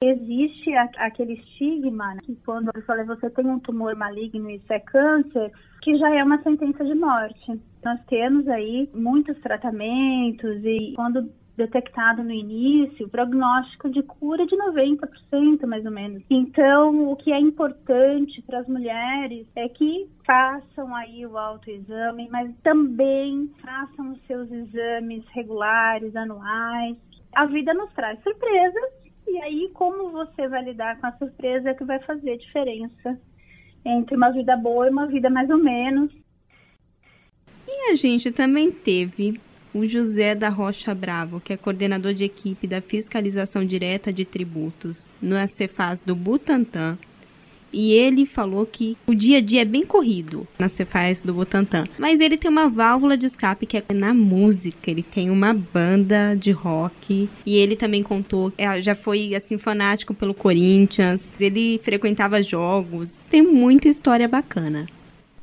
Existe 0.04 0.74
aquele 0.98 1.34
estigma 1.34 2.16
né, 2.16 2.20
que 2.24 2.36
quando 2.46 2.70
eu 2.76 2.82
falei 2.82 3.06
você 3.06 3.30
tem 3.30 3.46
um 3.46 3.60
tumor 3.60 3.96
maligno 3.96 4.50
e 4.50 4.56
isso 4.56 4.74
é 4.74 4.80
câncer, 4.80 5.52
que 5.82 5.98
já 5.98 6.14
é 6.16 6.24
uma 6.24 6.42
sentença 6.42 6.84
de 6.84 6.96
morte. 6.96 7.60
Nós 7.84 8.00
temos 8.08 8.48
aí 8.48 8.90
muitos 8.94 9.40
tratamentos 9.40 10.64
e 10.64 10.94
quando 10.96 11.30
detectado 11.56 12.24
no 12.24 12.32
início, 12.32 13.08
prognóstico 13.10 13.90
de 13.90 14.04
cura 14.04 14.46
de 14.46 14.56
90%, 14.56 15.66
mais 15.66 15.86
ou 15.86 15.92
menos. 15.92 16.24
Então, 16.30 17.12
o 17.12 17.16
que 17.16 17.32
é 17.32 17.40
importante 17.40 18.42
para 18.42 18.60
as 18.60 18.68
mulheres 18.68 19.48
é 19.56 19.70
que 19.70 20.08
façam 20.26 20.94
aí 20.96 21.26
o 21.26 21.38
autoexame, 21.38 22.28
mas 22.30 22.54
também 22.64 23.50
façam 23.62 24.12
os 24.12 24.22
seus 24.28 24.52
exames 24.52 25.24
regulares, 25.30 26.16
anuais. 26.16 26.98
A 27.34 27.46
vida 27.46 27.74
nos 27.74 27.92
traz 27.94 28.22
surpresas 28.22 29.06
e 29.28 29.38
aí 29.42 29.70
como 29.74 30.12
você 30.12 30.48
vai 30.48 30.64
lidar 30.64 31.00
com 31.00 31.08
a 31.08 31.12
surpresa 31.14 31.70
é 31.70 31.74
que 31.74 31.84
vai 31.84 32.00
fazer 32.00 32.38
diferença 32.38 33.20
entre 33.84 34.16
uma 34.16 34.32
vida 34.32 34.56
boa 34.58 34.88
e 34.88 34.90
uma 34.90 35.08
vida 35.08 35.30
mais 35.30 35.50
ou 35.50 35.58
menos. 35.58 36.12
E 37.68 37.92
a 37.92 37.96
gente 37.96 38.32
também 38.32 38.72
teve 38.72 39.40
o 39.76 39.86
José 39.86 40.34
da 40.34 40.48
Rocha 40.48 40.96
Bravo, 40.96 41.42
que 41.42 41.52
é 41.52 41.58
coordenador 41.58 42.14
de 42.14 42.24
equipe 42.24 42.66
da 42.66 42.80
fiscalização 42.80 43.66
direta 43.66 44.14
de 44.14 44.24
tributos 44.24 45.10
no 45.22 45.36
Cefaz 45.50 46.00
do 46.00 46.16
Butantã. 46.16 46.98
E 47.74 47.92
ele 47.92 48.26
falou 48.26 48.66
que 48.66 48.96
o 49.06 49.14
dia 49.14 49.40
a 49.40 49.42
dia 49.42 49.64
é 49.64 49.66
bem 49.66 49.86
corrido 49.86 50.48
na 50.58 50.70
Cefaz 50.70 51.20
do 51.20 51.34
Butantã. 51.34 51.84
Mas 52.00 52.22
ele 52.22 52.38
tem 52.38 52.50
uma 52.50 52.70
válvula 52.70 53.18
de 53.18 53.26
escape 53.26 53.66
que 53.66 53.76
é 53.76 53.84
na 53.94 54.14
música. 54.14 54.90
Ele 54.90 55.04
tem 55.04 55.30
uma 55.30 55.52
banda 55.52 56.36
de 56.36 56.52
rock. 56.52 57.30
E 57.46 57.58
ele 57.58 57.76
também 57.76 58.02
contou, 58.02 58.54
é, 58.58 58.82
já 58.82 58.96
foi 58.96 59.36
assim, 59.36 59.58
fanático 59.58 60.14
pelo 60.14 60.34
Corinthians. 60.34 61.34
Ele 61.38 61.82
frequentava 61.84 62.42
jogos. 62.42 63.20
Tem 63.30 63.42
muita 63.42 63.90
história 63.90 64.26
bacana. 64.26 64.88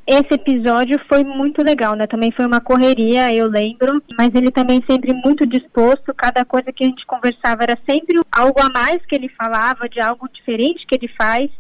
Esse 0.07 0.35
episódio 0.35 0.99
foi 1.09 1.23
muito 1.23 1.63
legal, 1.63 1.95
né? 1.95 2.07
Também 2.07 2.33
foi 2.33 2.45
uma 2.45 2.61
correria, 2.61 3.33
eu 3.33 3.49
lembro, 3.49 4.03
mas 4.19 4.35
ele 4.35 4.51
também 4.51 4.83
sempre 4.89 5.13
muito 5.13 5.47
disposto. 5.47 6.13
Cada 6.15 6.45
coisa 6.45 6.73
que 6.73 6.83
a 6.83 6.87
gente 6.87 7.07
conversava 7.07 7.63
era 7.63 7.79
sempre 7.89 8.21
algo 8.31 8.61
a 8.61 8.69
mais 8.69 9.05
que 9.07 9.15
ele 9.15 9.29
falava, 9.29 9.89
de 9.89 10.01
algo 10.01 10.29
diferente 10.29 10.87
que 10.87 10.97
ele 10.97 11.09
faz 11.17 11.51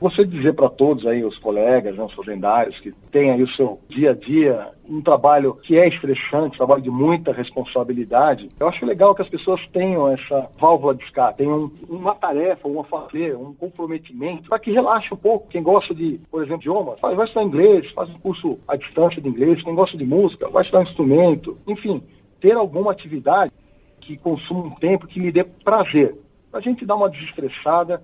você 0.00 0.24
dizer 0.24 0.54
para 0.54 0.70
todos 0.70 1.06
aí, 1.06 1.22
os 1.22 1.36
colegas, 1.38 1.94
né, 1.94 2.02
os 2.02 2.14
fazendários, 2.14 2.78
que 2.80 2.90
têm 3.12 3.30
aí 3.30 3.42
o 3.42 3.50
seu 3.50 3.78
dia 3.88 4.12
a 4.12 4.14
dia, 4.14 4.68
um 4.88 5.02
trabalho 5.02 5.54
que 5.62 5.76
é 5.76 5.86
estressante, 5.88 6.54
um 6.54 6.58
trabalho 6.58 6.82
de 6.82 6.90
muita 6.90 7.32
responsabilidade, 7.32 8.48
eu 8.58 8.66
acho 8.66 8.84
legal 8.86 9.14
que 9.14 9.22
as 9.22 9.28
pessoas 9.28 9.60
tenham 9.68 10.08
essa 10.08 10.48
válvula 10.58 10.94
de 10.94 11.04
escape, 11.04 11.38
tenham 11.38 11.70
uma 11.88 12.14
tarefa, 12.14 12.66
uma 12.66 12.82
fazer, 12.84 13.36
um 13.36 13.52
comprometimento, 13.52 14.48
para 14.48 14.58
que 14.58 14.72
relaxe 14.72 15.12
um 15.12 15.18
pouco. 15.18 15.48
Quem 15.48 15.62
gosta 15.62 15.94
de, 15.94 16.18
por 16.30 16.42
exemplo, 16.42 16.62
idiomas, 16.62 17.00
vai 17.00 17.12
estudar 17.12 17.44
inglês, 17.44 17.90
faz 17.92 18.08
um 18.08 18.18
curso 18.18 18.58
à 18.66 18.76
distância 18.76 19.20
de 19.20 19.28
inglês, 19.28 19.62
quem 19.62 19.74
gosta 19.74 19.98
de 19.98 20.04
música, 20.06 20.48
vai 20.48 20.62
estudar 20.62 20.80
um 20.80 20.88
instrumento, 20.88 21.58
enfim, 21.66 22.02
ter 22.40 22.52
alguma 22.52 22.92
atividade 22.92 23.52
que 24.00 24.16
consuma 24.16 24.64
um 24.64 24.70
tempo, 24.76 25.06
que 25.06 25.20
lhe 25.20 25.30
dê 25.30 25.44
prazer. 25.44 26.16
Para 26.50 26.60
a 26.60 26.62
gente 26.62 26.86
dar 26.86 26.96
uma 26.96 27.10
desestressada, 27.10 28.02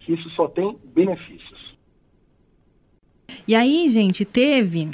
que 0.00 0.12
isso 0.12 0.28
só 0.30 0.48
tem 0.48 0.76
benefícios. 0.94 1.76
E 3.46 3.54
aí, 3.54 3.88
gente, 3.88 4.24
teve 4.24 4.90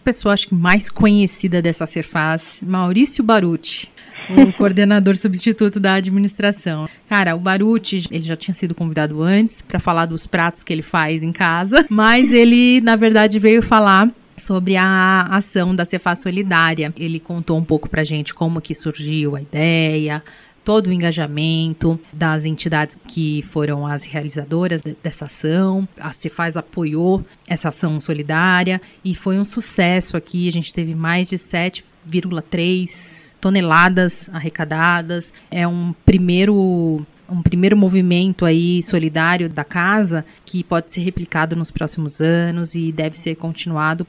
a 0.00 0.04
pessoa 0.04 0.32
acho 0.32 0.48
que 0.48 0.54
mais 0.54 0.88
conhecida 0.88 1.60
dessa 1.60 1.86
Cerfaz, 1.86 2.62
Maurício 2.66 3.22
Baruti, 3.22 3.90
o 4.30 4.52
coordenador 4.56 5.16
substituto 5.16 5.78
da 5.78 5.94
administração. 5.94 6.88
Cara, 7.08 7.36
o 7.36 7.38
Baruti, 7.38 8.06
ele 8.10 8.22
já 8.22 8.34
tinha 8.34 8.54
sido 8.54 8.74
convidado 8.74 9.22
antes 9.22 9.60
para 9.60 9.78
falar 9.78 10.06
dos 10.06 10.26
pratos 10.26 10.62
que 10.62 10.72
ele 10.72 10.82
faz 10.82 11.22
em 11.22 11.32
casa, 11.32 11.84
mas 11.90 12.32
ele, 12.32 12.80
na 12.80 12.96
verdade, 12.96 13.38
veio 13.38 13.62
falar 13.62 14.10
sobre 14.38 14.74
a 14.74 15.22
ação 15.30 15.76
da 15.76 15.84
Cefaz 15.84 16.22
Solidária. 16.22 16.94
Ele 16.96 17.20
contou 17.20 17.58
um 17.58 17.64
pouco 17.64 17.88
pra 17.88 18.02
gente 18.02 18.32
como 18.32 18.60
que 18.60 18.74
surgiu 18.74 19.36
a 19.36 19.42
ideia, 19.42 20.22
todo 20.70 20.86
o 20.86 20.92
engajamento 20.92 21.98
das 22.12 22.44
entidades 22.44 22.96
que 23.08 23.42
foram 23.50 23.84
as 23.84 24.04
realizadoras 24.04 24.80
dessa 25.02 25.24
ação. 25.24 25.88
A 25.98 26.12
Cefaz 26.12 26.56
apoiou 26.56 27.24
essa 27.48 27.70
ação 27.70 28.00
solidária 28.00 28.80
e 29.04 29.12
foi 29.12 29.36
um 29.36 29.44
sucesso 29.44 30.16
aqui. 30.16 30.46
A 30.46 30.52
gente 30.52 30.72
teve 30.72 30.94
mais 30.94 31.28
de 31.28 31.34
7,3 31.34 33.32
toneladas 33.40 34.30
arrecadadas. 34.32 35.32
É 35.50 35.66
um 35.66 35.92
primeiro 36.06 37.04
um 37.28 37.42
primeiro 37.42 37.76
movimento 37.76 38.44
aí 38.44 38.80
solidário 38.80 39.48
da 39.48 39.64
casa 39.64 40.24
que 40.46 40.62
pode 40.62 40.94
ser 40.94 41.00
replicado 41.00 41.56
nos 41.56 41.72
próximos 41.72 42.20
anos 42.20 42.76
e 42.76 42.92
deve 42.92 43.18
ser 43.18 43.34
continuado 43.34 44.06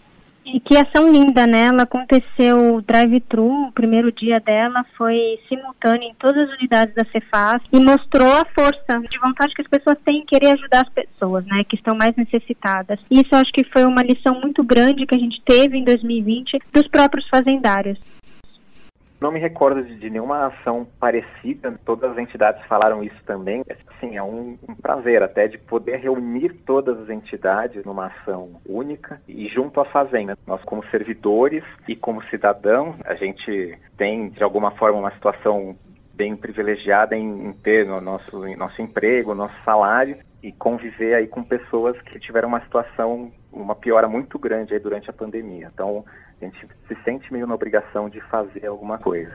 e 0.53 0.59
que 0.59 0.75
ação 0.77 1.11
linda, 1.11 1.47
né? 1.47 1.67
Ela 1.67 1.83
aconteceu 1.83 2.81
drive-thru, 2.81 3.67
o 3.67 3.71
primeiro 3.71 4.11
dia 4.11 4.39
dela 4.39 4.85
foi 4.97 5.39
simultâneo 5.47 6.09
em 6.09 6.13
todas 6.15 6.49
as 6.49 6.57
unidades 6.57 6.93
da 6.93 7.05
Cefaz 7.05 7.61
e 7.71 7.79
mostrou 7.79 8.31
a 8.31 8.45
força 8.45 8.99
de 9.09 9.19
vontade 9.19 9.53
que 9.53 9.61
as 9.61 9.67
pessoas 9.67 9.97
têm 10.05 10.19
em 10.19 10.25
querer 10.25 10.53
ajudar 10.53 10.81
as 10.81 10.89
pessoas, 10.89 11.45
né? 11.45 11.63
Que 11.63 11.75
estão 11.75 11.95
mais 11.95 12.15
necessitadas. 12.15 12.99
Isso 13.09 13.29
eu 13.31 13.39
acho 13.39 13.51
que 13.51 13.63
foi 13.63 13.85
uma 13.85 14.03
lição 14.03 14.39
muito 14.39 14.63
grande 14.63 15.05
que 15.05 15.15
a 15.15 15.19
gente 15.19 15.41
teve 15.45 15.77
em 15.77 15.83
2020 15.83 16.59
dos 16.73 16.87
próprios 16.87 17.27
fazendários. 17.29 17.97
Não 19.21 19.31
me 19.31 19.39
recordo 19.39 19.83
de, 19.83 19.95
de, 19.97 20.09
nenhuma 20.09 20.47
ação 20.47 20.87
parecida, 20.99 21.79
todas 21.85 22.11
as 22.11 22.17
entidades 22.17 22.65
falaram 22.65 23.03
isso 23.03 23.23
também. 23.23 23.63
Sim, 23.99 24.17
é 24.17 24.23
um, 24.23 24.57
um, 24.67 24.73
prazer 24.73 25.21
até 25.21 25.47
de 25.47 25.59
poder 25.59 25.97
reunir 25.97 26.49
todas 26.65 26.99
as 26.99 27.07
entidades 27.07 27.85
numa 27.85 28.07
ação 28.07 28.59
única 28.67 29.21
e 29.27 29.47
junto 29.47 29.79
à 29.79 29.85
fazenda. 29.85 30.35
Nós, 30.47 30.63
como 30.63 30.83
servidores 30.87 31.63
e 31.87 31.95
como 31.95 32.23
cidadãos, 32.25 32.95
a 33.05 33.13
gente 33.13 33.77
tem 33.95 34.29
de 34.29 34.41
alguma 34.41 34.71
forma 34.71 34.97
uma 34.97 35.11
situação 35.11 35.75
bem 36.21 36.35
privilegiada 36.35 37.17
em, 37.17 37.47
em 37.47 37.51
ter 37.51 37.83
no 37.83 37.99
nosso, 37.99 38.45
nosso 38.55 38.79
emprego, 38.79 39.33
nosso 39.33 39.55
salário 39.65 40.19
e 40.43 40.51
conviver 40.51 41.15
aí 41.15 41.25
com 41.25 41.43
pessoas 41.43 41.99
que 42.03 42.19
tiveram 42.19 42.47
uma 42.47 42.61
situação, 42.61 43.31
uma 43.51 43.73
piora 43.73 44.07
muito 44.07 44.37
grande 44.37 44.71
aí 44.71 44.79
durante 44.79 45.09
a 45.09 45.13
pandemia. 45.13 45.71
Então, 45.73 46.05
a 46.39 46.45
gente 46.45 46.67
se 46.87 46.95
sente 47.03 47.33
meio 47.33 47.47
na 47.47 47.55
obrigação 47.55 48.07
de 48.07 48.21
fazer 48.21 48.67
alguma 48.67 48.99
coisa. 48.99 49.33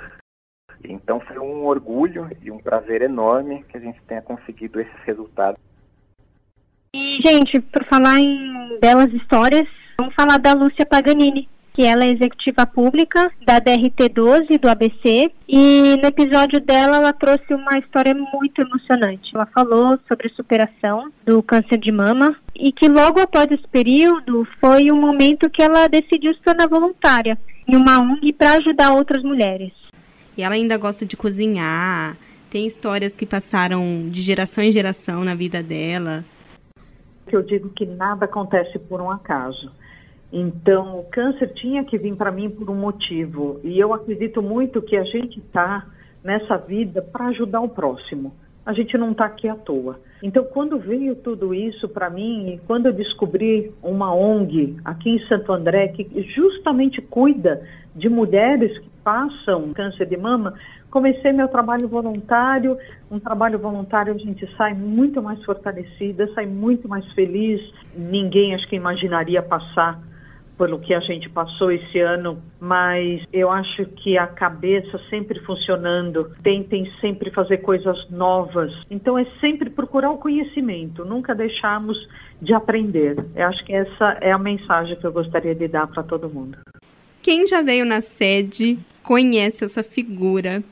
Então, 0.84 1.18
foi 1.18 1.40
um 1.40 1.64
orgulho 1.64 2.30
e 2.40 2.52
um 2.52 2.58
prazer 2.58 3.02
enorme 3.02 3.64
que 3.64 3.76
a 3.76 3.80
gente 3.80 4.00
tenha 4.02 4.22
conseguido 4.22 4.80
esses 4.80 5.00
resultados. 5.04 5.60
E, 6.94 7.18
gente, 7.26 7.60
por 7.62 7.84
falar 7.86 8.20
em 8.20 8.78
belas 8.80 9.12
histórias, 9.12 9.66
vamos 9.98 10.14
falar 10.14 10.38
da 10.38 10.52
Lúcia 10.52 10.86
Paganini 10.86 11.48
que 11.76 11.84
ela 11.84 12.04
é 12.04 12.10
executiva 12.10 12.64
pública 12.64 13.30
da 13.46 13.60
DRT12 13.60 14.58
do 14.58 14.66
ABC 14.66 15.30
e 15.46 15.94
no 16.00 16.08
episódio 16.08 16.58
dela 16.58 16.96
ela 16.96 17.12
trouxe 17.12 17.52
uma 17.52 17.78
história 17.78 18.14
muito 18.14 18.62
emocionante. 18.62 19.30
Ela 19.34 19.44
falou 19.44 19.98
sobre 20.08 20.28
a 20.28 20.34
superação 20.34 21.12
do 21.26 21.42
câncer 21.42 21.76
de 21.76 21.92
mama 21.92 22.34
e 22.54 22.72
que 22.72 22.88
logo 22.88 23.20
após 23.20 23.50
esse 23.50 23.68
período 23.68 24.48
foi 24.58 24.90
o 24.90 24.96
momento 24.96 25.50
que 25.50 25.62
ela 25.62 25.86
decidiu 25.86 26.32
se 26.32 26.40
tornar 26.40 26.66
voluntária 26.66 27.38
em 27.68 27.76
uma 27.76 28.00
ONG 28.00 28.32
para 28.32 28.54
ajudar 28.54 28.94
outras 28.94 29.22
mulheres. 29.22 29.72
E 30.34 30.42
ela 30.42 30.54
ainda 30.54 30.78
gosta 30.78 31.04
de 31.04 31.14
cozinhar, 31.14 32.16
tem 32.48 32.66
histórias 32.66 33.14
que 33.14 33.26
passaram 33.26 34.08
de 34.08 34.22
geração 34.22 34.64
em 34.64 34.72
geração 34.72 35.22
na 35.22 35.34
vida 35.34 35.62
dela. 35.62 36.24
Eu 37.30 37.42
digo 37.42 37.68
que 37.68 37.84
nada 37.84 38.24
acontece 38.24 38.78
por 38.78 39.02
um 39.02 39.10
acaso. 39.10 39.70
Então, 40.32 41.00
o 41.00 41.04
câncer 41.04 41.52
tinha 41.54 41.84
que 41.84 41.96
vir 41.96 42.16
para 42.16 42.32
mim 42.32 42.50
por 42.50 42.68
um 42.68 42.74
motivo. 42.74 43.60
E 43.62 43.78
eu 43.78 43.94
acredito 43.94 44.42
muito 44.42 44.82
que 44.82 44.96
a 44.96 45.04
gente 45.04 45.38
está 45.38 45.86
nessa 46.22 46.56
vida 46.56 47.00
para 47.00 47.26
ajudar 47.26 47.60
o 47.60 47.68
próximo. 47.68 48.34
A 48.64 48.72
gente 48.72 48.98
não 48.98 49.12
está 49.12 49.26
aqui 49.26 49.48
à 49.48 49.54
toa. 49.54 50.00
Então, 50.20 50.42
quando 50.42 50.76
veio 50.76 51.14
tudo 51.14 51.54
isso 51.54 51.88
para 51.88 52.10
mim, 52.10 52.54
e 52.54 52.58
quando 52.66 52.86
eu 52.86 52.92
descobri 52.92 53.72
uma 53.80 54.12
ONG 54.12 54.76
aqui 54.84 55.10
em 55.10 55.26
Santo 55.28 55.52
André, 55.52 55.88
que 55.88 56.22
justamente 56.34 57.00
cuida 57.00 57.62
de 57.94 58.08
mulheres 58.08 58.76
que 58.78 58.90
passam 59.04 59.72
câncer 59.72 60.06
de 60.06 60.16
mama, 60.16 60.54
comecei 60.90 61.32
meu 61.32 61.46
trabalho 61.46 61.86
voluntário. 61.86 62.76
Um 63.08 63.20
trabalho 63.20 63.56
voluntário 63.56 64.12
a 64.12 64.18
gente 64.18 64.44
sai 64.56 64.74
muito 64.74 65.22
mais 65.22 65.42
fortalecida, 65.44 66.26
sai 66.34 66.46
muito 66.46 66.88
mais 66.88 67.06
feliz. 67.12 67.60
Ninguém 67.94 68.52
acho 68.56 68.68
que 68.68 68.74
imaginaria 68.74 69.40
passar 69.42 70.02
pelo 70.56 70.78
que 70.78 70.94
a 70.94 71.00
gente 71.00 71.28
passou 71.28 71.70
esse 71.70 71.98
ano, 72.00 72.42
mas 72.58 73.22
eu 73.32 73.50
acho 73.50 73.84
que 73.86 74.16
a 74.16 74.26
cabeça 74.26 74.98
sempre 75.10 75.38
funcionando, 75.40 76.32
tentem 76.42 76.90
sempre 77.00 77.30
fazer 77.30 77.58
coisas 77.58 78.08
novas. 78.10 78.72
Então 78.90 79.18
é 79.18 79.26
sempre 79.40 79.70
procurar 79.70 80.10
o 80.10 80.18
conhecimento, 80.18 81.04
nunca 81.04 81.34
deixarmos 81.34 81.96
de 82.40 82.52
aprender. 82.52 83.16
Eu 83.34 83.46
acho 83.46 83.64
que 83.64 83.72
essa 83.72 84.18
é 84.20 84.32
a 84.32 84.38
mensagem 84.38 84.96
que 84.96 85.06
eu 85.06 85.12
gostaria 85.12 85.54
de 85.54 85.68
dar 85.68 85.86
para 85.86 86.02
todo 86.02 86.28
mundo. 86.28 86.58
Quem 87.22 87.46
já 87.46 87.60
veio 87.60 87.84
na 87.84 88.00
sede 88.00 88.78
conhece 89.02 89.64
essa 89.64 89.82
figura 89.82 90.62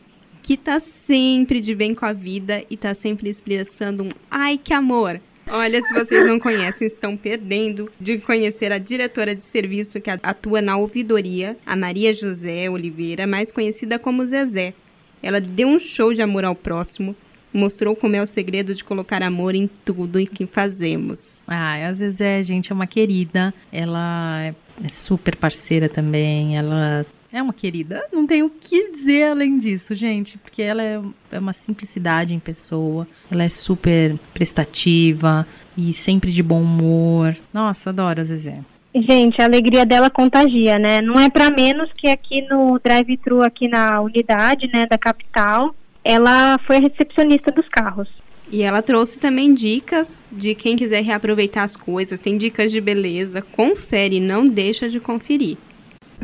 que 0.42 0.57
tá 0.57 0.79
sempre 0.79 1.61
de 1.61 1.75
bem 1.75 1.94
com 1.94 2.05
a 2.05 2.12
vida 2.12 2.62
e 2.68 2.77
tá 2.77 2.94
sempre 2.94 3.31
expressando 3.31 4.05
um 4.05 4.09
ai 4.31 4.59
que 4.59 4.75
amor 4.75 5.18
Olha, 5.48 5.83
se 5.83 5.92
vocês 5.92 6.26
não 6.26 6.38
conhecem, 6.38 6.87
estão 6.87 7.16
perdendo 7.16 7.90
de 8.00 8.18
conhecer 8.18 8.72
a 8.72 8.78
diretora 8.78 9.35
de 9.35 9.44
serviço 9.44 10.00
que 10.00 10.11
atua 10.11 10.62
na 10.62 10.76
ouvidoria, 10.76 11.57
a 11.66 11.76
Maria 11.76 12.12
José 12.12 12.68
Oliveira, 12.68 13.26
mais 13.26 13.52
conhecida 13.52 13.98
como 13.98 14.26
Zezé. 14.26 14.74
Ela 15.22 15.40
deu 15.40 15.68
um 15.68 15.78
show 15.78 16.12
de 16.12 16.22
amor 16.22 16.44
ao 16.44 16.54
próximo, 16.54 17.14
mostrou 17.52 17.94
como 17.94 18.16
é 18.16 18.22
o 18.22 18.26
segredo 18.26 18.74
de 18.74 18.83
colocar 18.83 19.22
amor 19.22 19.54
em 19.54 19.68
tudo 19.85 20.18
e 20.18 20.26
que 20.26 20.46
fazemos. 20.46 21.42
Ah, 21.46 21.87
a 21.87 21.92
Zezé, 21.92 22.42
gente, 22.42 22.72
é 22.72 22.74
uma 22.74 22.87
querida. 22.87 23.54
Ela 23.72 24.54
é 24.83 24.88
super 24.90 25.37
parceira 25.37 25.88
também. 25.88 26.57
Ela 26.57 27.07
é 27.35 27.42
uma 27.42 27.53
querida. 27.53 28.05
Não 28.12 28.27
tenho 28.27 28.47
o 28.47 28.51
que 28.51 28.92
dizer 28.92 29.25
além 29.25 29.59
disso, 29.59 29.92
gente, 29.92 30.38
porque 30.38 30.62
ela 30.62 30.83
é, 30.83 31.01
é 31.33 31.38
uma 31.38 31.53
simplicidade 31.53 32.33
em 32.33 32.38
pessoa. 32.38 33.09
Ela 33.29 33.42
é 33.42 33.49
super 33.49 34.16
prestativa 34.33 35.44
e 35.77 35.92
sempre 35.92 36.31
de 36.31 36.44
bom 36.44 36.62
humor. 36.62 37.37
Nossa, 37.53 37.90
adoro 37.90 38.20
a 38.20 38.25
Zezé. 38.25 38.61
Gente, 38.94 39.42
a 39.42 39.47
alegria 39.47 39.85
dela 39.85 40.09
contagia, 40.09 40.79
né? 40.79 41.01
Não 41.01 41.18
é 41.18 41.29
para 41.29 41.51
menos 41.51 41.90
que 41.97 42.07
aqui 42.07 42.42
no 42.49 42.79
drive-thru, 42.79 43.42
aqui 43.42 43.66
na 43.66 44.01
unidade, 44.01 44.70
né, 44.73 44.87
da 44.87 44.97
capital, 44.97 45.75
ela 46.05 46.57
foi 46.64 46.77
a 46.77 46.81
recepcionista 46.81 47.51
dos 47.51 47.68
carros. 47.68 48.09
E 48.53 48.62
ela 48.62 48.81
trouxe 48.81 49.18
também 49.18 49.53
dicas 49.53 50.23
de 50.31 50.55
quem 50.55 50.77
quiser 50.77 51.03
reaproveitar 51.03 51.64
as 51.64 51.77
coisas, 51.77 52.20
tem 52.20 52.38
dicas 52.38 52.70
de 52.70 52.81
beleza. 52.81 53.42
Confere, 53.42 54.20
não 54.20 54.47
deixa 54.47 54.88
de 54.88 55.01
conferir. 55.01 55.57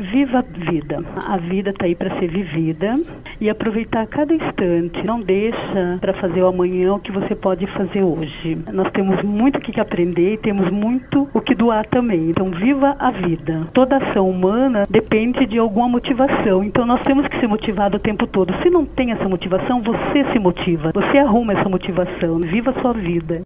Viva 0.01 0.39
a 0.39 0.41
vida. 0.41 1.03
A 1.27 1.37
vida 1.37 1.69
está 1.69 1.85
aí 1.85 1.93
para 1.93 2.17
ser 2.17 2.27
vivida 2.27 2.99
e 3.39 3.49
aproveitar 3.49 4.07
cada 4.07 4.33
instante. 4.33 5.05
Não 5.05 5.21
deixa 5.21 5.97
para 6.01 6.13
fazer 6.13 6.41
o 6.41 6.47
amanhã 6.47 6.95
o 6.95 6.99
que 6.99 7.11
você 7.11 7.35
pode 7.35 7.67
fazer 7.67 8.01
hoje. 8.01 8.57
Nós 8.73 8.91
temos 8.91 9.21
muito 9.21 9.57
o 9.57 9.61
que 9.61 9.79
aprender 9.79 10.33
e 10.33 10.37
temos 10.37 10.71
muito 10.71 11.29
o 11.33 11.39
que 11.39 11.53
doar 11.53 11.85
também. 11.85 12.31
Então, 12.31 12.47
viva 12.47 12.95
a 12.99 13.11
vida. 13.11 13.67
Toda 13.73 13.97
ação 13.97 14.27
humana 14.27 14.87
depende 14.89 15.45
de 15.45 15.59
alguma 15.59 15.87
motivação. 15.87 16.63
Então, 16.63 16.85
nós 16.85 17.01
temos 17.03 17.27
que 17.27 17.39
ser 17.39 17.47
motivados 17.47 17.99
o 17.99 18.03
tempo 18.03 18.25
todo. 18.25 18.53
Se 18.63 18.69
não 18.69 18.85
tem 18.85 19.11
essa 19.11 19.29
motivação, 19.29 19.81
você 19.81 20.25
se 20.31 20.39
motiva. 20.39 20.91
Você 20.93 21.19
arruma 21.19 21.53
essa 21.53 21.69
motivação. 21.69 22.39
Viva 22.39 22.71
a 22.71 22.81
sua 22.81 22.93
vida. 22.93 23.43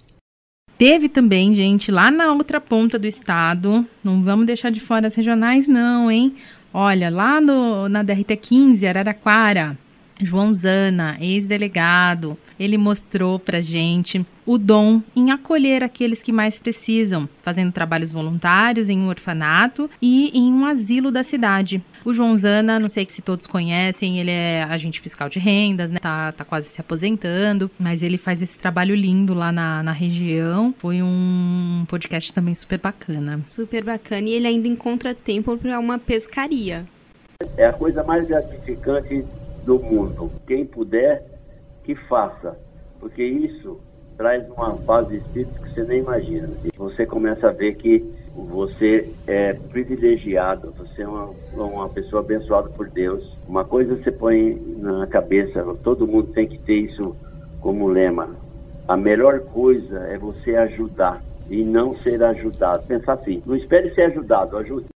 Teve 0.77 1.07
também, 1.07 1.53
gente, 1.53 1.89
lá 1.89 2.11
na 2.11 2.33
outra 2.33 2.59
ponta 2.59 2.99
do 2.99 3.07
estado, 3.07 3.85
não 4.03 4.21
vamos 4.21 4.45
deixar 4.45 4.69
de 4.69 4.81
fora 4.81 5.07
as 5.07 5.15
regionais, 5.15 5.67
não, 5.67 6.11
hein? 6.11 6.35
Olha, 6.73 7.09
lá 7.09 7.39
no, 7.39 7.87
na 7.87 8.03
DRT 8.03 8.35
15, 8.35 8.85
Araraquara, 8.85 9.77
João 10.19 10.53
Zana, 10.53 11.17
ex-delegado, 11.19 12.37
ele 12.59 12.77
mostrou 12.77 13.37
pra 13.37 13.59
gente 13.61 14.25
o 14.45 14.57
dom 14.57 15.01
em 15.15 15.31
acolher 15.31 15.83
aqueles 15.83 16.21
que 16.21 16.31
mais 16.31 16.59
precisam, 16.59 17.27
fazendo 17.41 17.71
trabalhos 17.71 18.11
voluntários 18.11 18.89
em 18.89 18.97
um 18.97 19.09
orfanato 19.09 19.89
e 20.01 20.29
em 20.37 20.53
um 20.53 20.65
asilo 20.65 21.11
da 21.11 21.23
cidade. 21.23 21.83
O 22.05 22.13
João 22.13 22.37
Zana, 22.37 22.79
não 22.79 22.87
sei 22.87 23.05
se 23.09 23.21
todos 23.21 23.47
conhecem, 23.47 24.19
ele 24.19 24.29
é 24.29 24.63
agente 24.63 25.01
fiscal 25.01 25.27
de 25.27 25.39
rendas, 25.39 25.89
né? 25.89 25.97
Tá, 25.99 26.31
tá 26.31 26.45
quase 26.45 26.69
se 26.69 26.79
aposentando, 26.79 27.69
mas 27.79 28.03
ele 28.03 28.17
faz 28.17 28.41
esse 28.41 28.57
trabalho 28.59 28.95
lindo 28.95 29.33
lá 29.33 29.51
na, 29.51 29.81
na 29.81 29.91
região. 29.91 30.73
Foi 30.77 31.01
um 31.01 31.83
podcast 31.87 32.31
também 32.31 32.53
super 32.53 32.79
bacana. 32.79 33.41
Super 33.43 33.83
bacana. 33.83 34.29
E 34.29 34.33
ele 34.33 34.47
ainda 34.47 34.67
encontra 34.67 35.15
tempo 35.15 35.57
para 35.57 35.79
uma 35.79 35.97
pescaria. 35.97 36.85
É 37.57 37.65
a 37.65 37.73
coisa 37.73 38.03
mais 38.03 38.27
gratificante 38.27 39.25
do 39.65 39.79
mundo. 39.79 40.31
Quem 40.47 40.65
puder, 40.65 41.25
que 41.83 41.95
faça, 41.95 42.57
porque 42.99 43.23
isso 43.23 43.79
traz 44.17 44.49
uma 44.49 44.75
paz 44.77 45.07
de 45.07 45.17
espírito 45.17 45.61
que 45.61 45.73
você 45.73 45.83
nem 45.83 45.99
imagina. 45.99 46.49
Você 46.77 47.05
começa 47.05 47.49
a 47.49 47.51
ver 47.51 47.75
que 47.75 48.03
você 48.33 49.09
é 49.27 49.53
privilegiado, 49.53 50.73
você 50.77 51.03
é 51.03 51.07
uma, 51.07 51.31
uma 51.53 51.89
pessoa 51.89 52.21
abençoada 52.21 52.69
por 52.69 52.89
Deus. 52.89 53.35
Uma 53.47 53.65
coisa 53.65 53.95
você 53.95 54.11
põe 54.11 54.55
na 54.77 55.07
cabeça, 55.07 55.63
todo 55.83 56.07
mundo 56.07 56.31
tem 56.33 56.47
que 56.47 56.57
ter 56.59 56.75
isso 56.75 57.15
como 57.61 57.87
lema. 57.87 58.29
A 58.87 58.95
melhor 58.95 59.39
coisa 59.39 59.99
é 60.07 60.17
você 60.17 60.55
ajudar 60.55 61.21
e 61.49 61.63
não 61.63 61.95
ser 61.97 62.23
ajudado. 62.23 62.85
Pensar 62.87 63.13
assim, 63.13 63.41
não 63.45 63.55
espere 63.55 63.93
ser 63.93 64.03
ajudado, 64.03 64.57
ajude. 64.57 64.94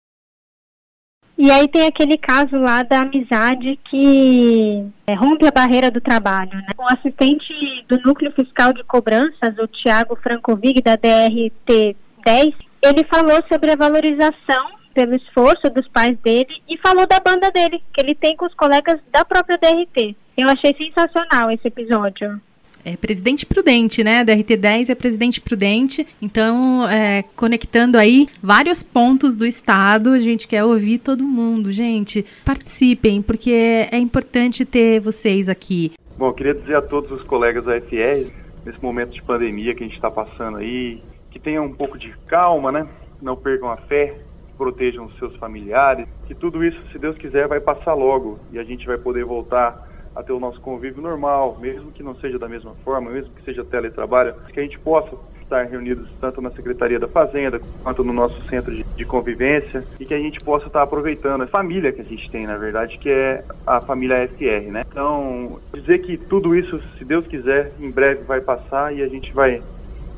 E 1.38 1.50
aí 1.50 1.68
tem 1.68 1.86
aquele 1.86 2.16
caso 2.16 2.56
lá 2.56 2.82
da 2.82 3.00
amizade 3.00 3.78
que 3.90 4.86
é, 5.06 5.14
rompe 5.14 5.46
a 5.46 5.50
barreira 5.50 5.90
do 5.90 6.00
trabalho. 6.00 6.54
Né? 6.54 6.68
O 6.78 6.84
assistente 6.84 7.52
do 7.88 8.00
Núcleo 8.00 8.32
Fiscal 8.32 8.72
de 8.72 8.82
Cobranças, 8.84 9.58
o 9.58 9.66
Tiago 9.66 10.16
Francovig, 10.16 10.80
da 10.80 10.96
DRT 10.96 11.94
10, 12.24 12.54
ele 12.82 13.04
falou 13.04 13.42
sobre 13.52 13.72
a 13.72 13.76
valorização 13.76 14.76
pelo 14.94 15.14
esforço 15.14 15.68
dos 15.74 15.86
pais 15.88 16.18
dele 16.20 16.62
e 16.66 16.78
falou 16.78 17.06
da 17.06 17.20
banda 17.20 17.50
dele, 17.50 17.82
que 17.92 18.00
ele 18.00 18.14
tem 18.14 18.34
com 18.34 18.46
os 18.46 18.54
colegas 18.54 18.98
da 19.12 19.22
própria 19.26 19.58
DRT. 19.58 20.16
Eu 20.38 20.48
achei 20.48 20.74
sensacional 20.74 21.50
esse 21.50 21.68
episódio 21.68 22.40
é 22.86 22.96
presidente 22.96 23.44
prudente, 23.44 24.04
né? 24.04 24.22
Da 24.22 24.32
RT10 24.32 24.90
é 24.90 24.94
presidente 24.94 25.40
prudente. 25.40 26.06
Então, 26.22 26.88
é, 26.88 27.24
conectando 27.34 27.98
aí 27.98 28.28
vários 28.40 28.80
pontos 28.80 29.34
do 29.34 29.44
estado, 29.44 30.10
a 30.10 30.20
gente 30.20 30.46
quer 30.46 30.62
ouvir 30.62 30.98
todo 30.98 31.24
mundo. 31.24 31.72
Gente, 31.72 32.24
participem, 32.44 33.20
porque 33.20 33.88
é, 33.90 33.98
importante 33.98 34.64
ter 34.64 35.00
vocês 35.00 35.48
aqui. 35.48 35.92
Bom, 36.16 36.28
eu 36.28 36.32
queria 36.32 36.54
dizer 36.54 36.76
a 36.76 36.82
todos 36.82 37.10
os 37.10 37.24
colegas 37.24 37.64
da 37.64 37.78
FR, 37.80 38.30
nesse 38.64 38.80
momento 38.80 39.10
de 39.10 39.22
pandemia 39.22 39.74
que 39.74 39.82
a 39.82 39.86
gente 39.86 39.96
está 39.96 40.10
passando 40.10 40.58
aí, 40.58 41.02
que 41.32 41.40
tenham 41.40 41.64
um 41.64 41.72
pouco 41.72 41.98
de 41.98 42.14
calma, 42.28 42.70
né? 42.70 42.86
Não 43.20 43.34
percam 43.34 43.68
a 43.68 43.76
fé, 43.78 44.14
protejam 44.56 45.06
os 45.06 45.18
seus 45.18 45.34
familiares, 45.36 46.06
que 46.26 46.36
tudo 46.36 46.64
isso, 46.64 46.80
se 46.92 46.98
Deus 47.00 47.18
quiser, 47.18 47.48
vai 47.48 47.58
passar 47.58 47.94
logo 47.94 48.38
e 48.52 48.60
a 48.60 48.64
gente 48.64 48.86
vai 48.86 48.96
poder 48.96 49.24
voltar 49.24 49.95
a 50.16 50.22
ter 50.22 50.32
o 50.32 50.40
nosso 50.40 50.60
convívio 50.62 51.02
normal, 51.02 51.58
mesmo 51.60 51.92
que 51.92 52.02
não 52.02 52.14
seja 52.16 52.38
da 52.38 52.48
mesma 52.48 52.74
forma, 52.82 53.10
mesmo 53.10 53.30
que 53.34 53.42
seja 53.42 53.62
teletrabalho, 53.62 54.34
que 54.50 54.58
a 54.58 54.62
gente 54.62 54.78
possa 54.78 55.14
estar 55.42 55.64
reunidos 55.64 56.08
tanto 56.20 56.40
na 56.40 56.50
Secretaria 56.50 56.98
da 56.98 57.06
Fazenda 57.06 57.60
quanto 57.82 58.02
no 58.02 58.12
nosso 58.12 58.40
centro 58.48 58.74
de, 58.74 58.82
de, 58.82 59.04
convivência 59.04 59.84
e 60.00 60.06
que 60.06 60.14
a 60.14 60.18
gente 60.18 60.40
possa 60.40 60.66
estar 60.66 60.82
aproveitando 60.82 61.42
a 61.42 61.46
família 61.46 61.92
que 61.92 62.00
a 62.00 62.04
gente 62.04 62.28
tem, 62.30 62.46
na 62.46 62.56
verdade, 62.56 62.98
que 62.98 63.08
é 63.08 63.44
a 63.66 63.80
família 63.80 64.26
FR, 64.26 64.72
né? 64.72 64.84
Então, 64.90 65.60
dizer 65.72 66.00
que 66.00 66.16
tudo 66.16 66.56
isso, 66.56 66.80
se 66.98 67.04
Deus 67.04 67.26
quiser, 67.26 67.72
em 67.78 67.90
breve 67.90 68.24
vai 68.24 68.40
passar 68.40 68.94
e 68.94 69.02
a 69.02 69.08
gente 69.08 69.32
vai, 69.32 69.62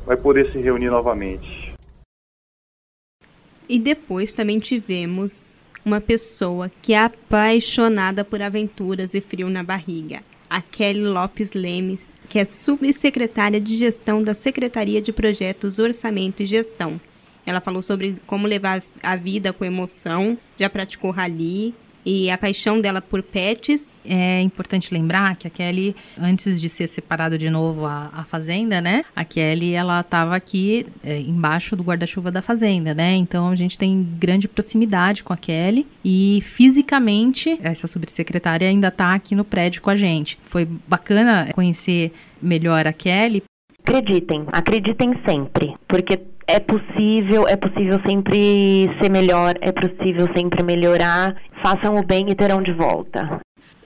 vai 0.05 0.17
poder 0.17 0.51
se 0.51 0.57
reunir 0.57 0.89
novamente. 0.89 1.73
E 3.67 3.77
depois 3.77 4.33
também 4.33 4.57
tivemos 4.57 5.58
uma 5.83 6.01
pessoa 6.01 6.71
que 6.81 6.93
é 6.93 6.99
apaixonada 6.99 8.23
por 8.23 8.41
aventuras 8.41 9.13
e 9.13 9.21
frio 9.21 9.49
na 9.49 9.63
barriga. 9.63 10.21
A 10.49 10.61
Kelly 10.61 11.01
Lopes 11.01 11.53
Lemes, 11.53 12.07
que 12.27 12.39
é 12.39 12.45
subsecretária 12.45 13.59
de 13.59 13.75
gestão 13.75 14.21
da 14.21 14.33
Secretaria 14.33 15.01
de 15.01 15.11
Projetos, 15.11 15.79
Orçamento 15.79 16.43
e 16.43 16.45
Gestão. 16.45 16.99
Ela 17.45 17.61
falou 17.61 17.81
sobre 17.81 18.17
como 18.27 18.47
levar 18.47 18.83
a 19.01 19.15
vida 19.15 19.51
com 19.51 19.65
emoção, 19.65 20.37
já 20.59 20.69
praticou 20.69 21.11
rally, 21.11 21.73
e 22.05 22.29
a 22.29 22.37
paixão 22.37 22.79
dela 22.79 23.01
por 23.01 23.21
pets. 23.21 23.89
É 24.11 24.41
importante 24.41 24.91
lembrar 24.91 25.35
que 25.35 25.45
a 25.45 25.51
Kelly, 25.51 25.95
antes 26.19 26.59
de 26.59 26.67
ser 26.67 26.87
separada 26.87 27.37
de 27.37 27.47
novo 27.47 27.85
a, 27.85 28.09
a 28.11 28.23
fazenda, 28.23 28.81
né? 28.81 29.05
A 29.15 29.23
Kelly, 29.23 29.73
ela 29.73 29.99
estava 29.99 30.35
aqui 30.35 30.87
é, 31.03 31.19
embaixo 31.19 31.75
do 31.75 31.83
guarda-chuva 31.83 32.31
da 32.31 32.41
fazenda, 32.41 32.95
né? 32.95 33.15
Então 33.15 33.49
a 33.49 33.55
gente 33.55 33.77
tem 33.77 34.03
grande 34.19 34.47
proximidade 34.47 35.23
com 35.23 35.31
a 35.31 35.37
Kelly 35.37 35.85
e 36.03 36.41
fisicamente 36.41 37.59
essa 37.61 37.85
subsecretária 37.85 38.67
ainda 38.67 38.87
está 38.87 39.13
aqui 39.13 39.35
no 39.35 39.45
prédio 39.45 39.81
com 39.83 39.91
a 39.91 39.95
gente. 39.95 40.39
Foi 40.45 40.65
bacana 40.65 41.49
conhecer 41.53 42.11
melhor 42.41 42.87
a 42.87 42.93
Kelly. 42.93 43.43
Acreditem, 43.83 44.45
acreditem 44.51 45.13
sempre, 45.23 45.75
porque 45.87 46.19
é 46.47 46.59
possível, 46.59 47.47
é 47.47 47.55
possível 47.55 47.99
sempre 48.07 48.89
ser 48.99 49.09
melhor, 49.11 49.53
é 49.61 49.71
possível 49.71 50.27
sempre 50.35 50.63
melhorar. 50.63 51.35
Façam 51.63 51.95
o 51.95 52.03
bem 52.03 52.25
e 52.29 52.35
terão 52.35 52.63
de 52.63 52.73
volta. 52.73 53.39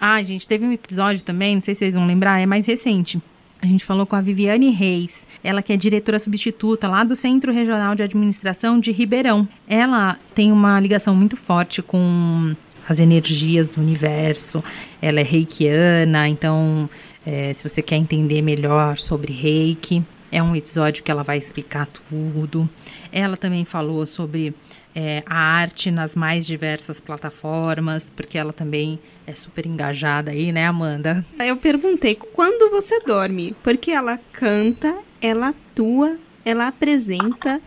Ah, 0.06 0.22
gente, 0.22 0.46
teve 0.46 0.66
um 0.66 0.72
episódio 0.74 1.24
também, 1.24 1.56
não 1.56 1.62
sei 1.62 1.74
se 1.74 1.80
vocês 1.80 1.96
vão 1.96 2.06
lembrar, 2.06 2.38
é 2.38 2.46
mais 2.46 2.66
recente. 2.66 3.22
A 3.62 3.66
gente 3.66 3.86
falou 3.86 4.06
com 4.06 4.18
a 4.18 4.22
Viviane 4.22 4.70
Reis, 4.70 5.26
ela 5.42 5.62
que 5.62 5.72
é 5.72 5.78
diretora 5.78 6.20
substituta 6.20 6.90
lá 6.90 7.06
do 7.06 7.16
Centro 7.16 7.54
Regional 7.54 7.96
de 7.96 8.04
Administração 8.04 8.82
de 8.82 8.92
Ribeirão. 8.92 9.48
Ela 9.66 10.20
tem 10.36 10.52
uma 10.52 10.78
ligação 10.78 11.16
muito 11.16 11.38
forte 11.38 11.82
com 11.82 12.54
as 12.86 13.00
energias 13.00 13.70
do 13.70 13.80
universo. 13.80 14.62
Ela 15.02 15.22
é 15.22 15.24
reikiana, 15.24 16.28
então 16.28 16.90
é, 17.26 17.54
se 17.54 17.64
você 17.64 17.82
quer 17.82 17.96
entender 17.96 18.42
melhor 18.42 18.98
sobre 18.98 19.32
reiki, 19.32 20.04
é 20.30 20.44
um 20.44 20.54
episódio 20.54 21.02
que 21.02 21.10
ela 21.10 21.24
vai 21.24 21.38
explicar 21.38 21.88
tudo. 21.88 22.68
Ela 23.10 23.38
também 23.38 23.64
falou 23.64 24.06
sobre 24.06 24.54
é, 24.96 25.24
a 25.26 25.36
arte 25.36 25.92
nas 25.92 26.16
mais 26.16 26.46
diversas 26.46 27.00
plataformas, 27.00 28.10
porque 28.10 28.38
ela 28.38 28.54
também 28.54 29.00
é 29.26 29.34
super 29.34 29.66
engajada 29.66 30.32
aí, 30.32 30.52
né, 30.52 30.66
Amanda? 30.68 31.26
Eu 31.40 31.58
perguntei 31.58 32.16
quando 32.16 32.70
você 32.70 33.00
dorme, 33.02 33.56
porque 33.64 33.92
ela 33.92 34.20
canta, 34.32 34.96
ela 35.22 35.50
atua, 35.50 36.18
ela 36.46 36.68
apresenta 36.68 37.62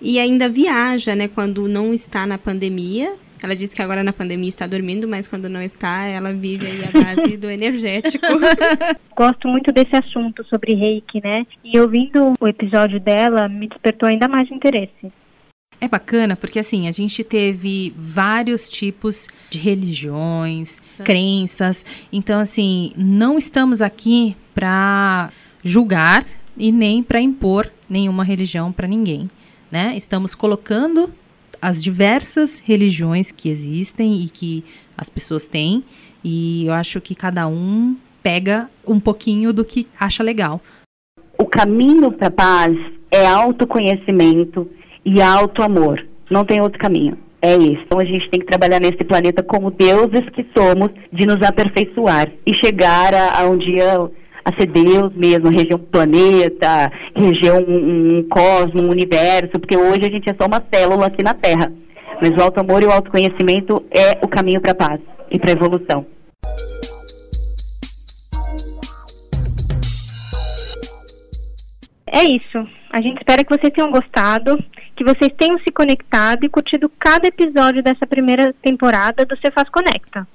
e 0.00 0.18
ainda 0.18 0.48
viaja, 0.48 1.16
né, 1.16 1.28
quando 1.28 1.66
não 1.66 1.92
está 1.92 2.26
na 2.26 2.38
pandemia 2.38 3.16
ela 3.42 3.54
disse 3.54 3.74
que 3.74 3.82
agora 3.82 4.02
na 4.02 4.12
pandemia 4.12 4.48
está 4.48 4.66
dormindo, 4.66 5.06
mas 5.06 5.26
quando 5.26 5.48
não 5.48 5.62
está, 5.62 6.04
ela 6.04 6.32
vive 6.32 6.66
aí 6.66 6.84
a 6.84 6.90
base 6.90 7.36
do 7.36 7.50
energético. 7.50 8.26
Gosto 9.16 9.48
muito 9.48 9.72
desse 9.72 9.94
assunto 9.96 10.44
sobre 10.44 10.74
reiki, 10.74 11.20
né? 11.22 11.46
E 11.62 11.78
ouvindo 11.78 12.32
o 12.40 12.48
episódio 12.48 12.98
dela, 12.98 13.48
me 13.48 13.68
despertou 13.68 14.08
ainda 14.08 14.28
mais 14.28 14.50
interesse. 14.50 15.12
É 15.80 15.86
bacana 15.86 16.34
porque 16.34 16.58
assim, 16.58 16.88
a 16.88 16.90
gente 16.90 17.22
teve 17.22 17.94
vários 17.96 18.68
tipos 18.68 19.28
de 19.48 19.58
religiões, 19.58 20.80
é. 20.98 21.02
crenças. 21.02 21.84
Então 22.12 22.40
assim, 22.40 22.92
não 22.96 23.38
estamos 23.38 23.80
aqui 23.80 24.36
para 24.54 25.30
julgar 25.62 26.24
e 26.56 26.72
nem 26.72 27.02
para 27.02 27.20
impor 27.20 27.70
nenhuma 27.88 28.24
religião 28.24 28.72
para 28.72 28.88
ninguém, 28.88 29.30
né? 29.70 29.96
Estamos 29.96 30.34
colocando 30.34 31.12
as 31.60 31.82
diversas 31.82 32.58
religiões 32.58 33.30
que 33.30 33.48
existem 33.48 34.22
e 34.24 34.28
que 34.28 34.64
as 34.96 35.08
pessoas 35.08 35.46
têm, 35.46 35.84
e 36.24 36.66
eu 36.66 36.72
acho 36.72 37.00
que 37.00 37.14
cada 37.14 37.46
um 37.46 37.96
pega 38.22 38.68
um 38.86 38.98
pouquinho 38.98 39.52
do 39.52 39.64
que 39.64 39.86
acha 39.98 40.22
legal. 40.22 40.60
O 41.38 41.46
caminho 41.46 42.10
para 42.10 42.26
a 42.26 42.30
paz 42.30 42.76
é 43.10 43.26
autoconhecimento 43.26 44.68
e 45.04 45.20
auto-amor. 45.20 46.04
Não 46.30 46.44
tem 46.44 46.60
outro 46.60 46.78
caminho. 46.78 47.16
É 47.40 47.54
isso. 47.54 47.82
Então 47.86 48.00
a 48.00 48.04
gente 48.04 48.28
tem 48.30 48.40
que 48.40 48.46
trabalhar 48.46 48.80
nesse 48.80 49.04
planeta 49.04 49.42
como 49.42 49.70
deuses 49.70 50.28
que 50.30 50.44
somos, 50.56 50.90
de 51.12 51.24
nos 51.24 51.40
aperfeiçoar 51.46 52.28
e 52.44 52.54
chegar 52.54 53.14
a, 53.14 53.40
a 53.40 53.48
um 53.48 53.56
dia 53.56 54.10
a 54.44 54.52
ser 54.58 54.66
Deus 54.66 55.14
mesmo, 55.14 55.50
região 55.50 55.78
planeta, 55.78 56.90
região 57.14 57.58
um, 57.68 58.18
um 58.18 58.28
cosmo, 58.28 58.82
um 58.82 58.90
universo, 58.90 59.58
porque 59.60 59.76
hoje 59.76 60.00
a 60.06 60.10
gente 60.10 60.28
é 60.28 60.34
só 60.40 60.46
uma 60.46 60.64
célula 60.72 61.06
aqui 61.06 61.22
na 61.22 61.34
Terra. 61.34 61.72
Mas 62.20 62.30
o 62.30 62.42
alto 62.42 62.58
amor 62.58 62.82
e 62.82 62.86
o 62.86 62.90
autoconhecimento 62.90 63.84
é 63.90 64.18
o 64.24 64.28
caminho 64.28 64.60
para 64.60 64.72
a 64.72 64.74
paz 64.74 65.00
e 65.30 65.38
para 65.38 65.50
a 65.50 65.52
evolução. 65.52 66.06
É 72.10 72.24
isso. 72.24 72.66
A 72.90 73.00
gente 73.00 73.18
espera 73.18 73.44
que 73.44 73.56
vocês 73.56 73.72
tenham 73.72 73.90
gostado, 73.90 74.58
que 74.98 75.04
vocês 75.04 75.32
tenham 75.38 75.56
se 75.60 75.70
conectado 75.70 76.44
e 76.44 76.48
curtido 76.48 76.90
cada 76.98 77.28
episódio 77.28 77.80
dessa 77.84 78.04
primeira 78.04 78.52
temporada 78.60 79.24
do 79.24 79.38
Cefaz 79.38 79.68
Conecta. 79.68 80.26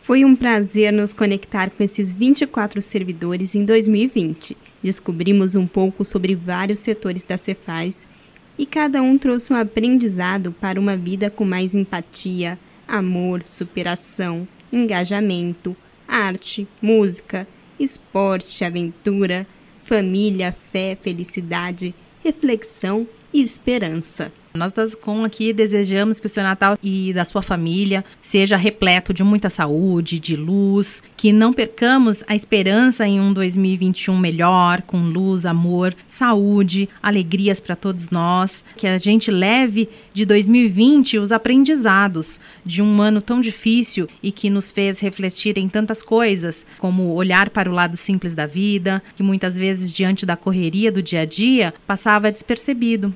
Foi 0.00 0.24
um 0.24 0.34
prazer 0.34 0.90
nos 0.90 1.12
conectar 1.12 1.68
com 1.68 1.82
esses 1.82 2.14
24 2.14 2.80
servidores 2.80 3.54
em 3.54 3.62
2020. 3.62 4.56
Descobrimos 4.82 5.54
um 5.54 5.66
pouco 5.66 6.02
sobre 6.02 6.34
vários 6.34 6.78
setores 6.78 7.26
da 7.26 7.36
Cefaz 7.36 8.08
e 8.56 8.64
cada 8.64 9.02
um 9.02 9.18
trouxe 9.18 9.52
um 9.52 9.56
aprendizado 9.56 10.50
para 10.50 10.80
uma 10.80 10.96
vida 10.96 11.28
com 11.28 11.44
mais 11.44 11.74
empatia, 11.74 12.58
amor, 12.88 13.42
superação, 13.44 14.48
engajamento, 14.72 15.76
arte, 16.08 16.66
música, 16.80 17.46
esporte, 17.78 18.64
aventura, 18.64 19.46
família, 19.82 20.56
fé, 20.72 20.96
felicidade, 20.98 21.94
reflexão 22.22 23.06
e 23.34 23.42
esperança. 23.42 24.32
Nós 24.56 24.72
da 24.72 24.84
Com 25.02 25.24
aqui 25.24 25.52
desejamos 25.52 26.20
que 26.20 26.26
o 26.26 26.28
seu 26.28 26.44
Natal 26.44 26.78
e 26.80 27.12
da 27.12 27.24
sua 27.24 27.42
família 27.42 28.04
seja 28.22 28.56
repleto 28.56 29.12
de 29.12 29.24
muita 29.24 29.50
saúde, 29.50 30.20
de 30.20 30.36
luz, 30.36 31.02
que 31.16 31.32
não 31.32 31.52
percamos 31.52 32.22
a 32.28 32.36
esperança 32.36 33.04
em 33.04 33.20
um 33.20 33.32
2021 33.32 34.16
melhor, 34.16 34.82
com 34.82 35.08
luz, 35.08 35.44
amor, 35.44 35.92
saúde, 36.08 36.88
alegrias 37.02 37.58
para 37.58 37.74
todos 37.74 38.10
nós, 38.10 38.64
que 38.76 38.86
a 38.86 38.96
gente 38.96 39.28
leve 39.28 39.88
de 40.12 40.24
2020 40.24 41.18
os 41.18 41.32
aprendizados 41.32 42.38
de 42.64 42.80
um 42.80 43.02
ano 43.02 43.20
tão 43.20 43.40
difícil 43.40 44.08
e 44.22 44.30
que 44.30 44.48
nos 44.48 44.70
fez 44.70 45.00
refletir 45.00 45.58
em 45.58 45.68
tantas 45.68 46.00
coisas, 46.00 46.64
como 46.78 47.14
olhar 47.14 47.50
para 47.50 47.68
o 47.68 47.74
lado 47.74 47.96
simples 47.96 48.36
da 48.36 48.46
vida, 48.46 49.02
que 49.16 49.22
muitas 49.24 49.58
vezes 49.58 49.92
diante 49.92 50.24
da 50.24 50.36
correria 50.36 50.92
do 50.92 51.02
dia 51.02 51.22
a 51.22 51.24
dia 51.24 51.74
passava 51.88 52.30
despercebido. 52.30 53.12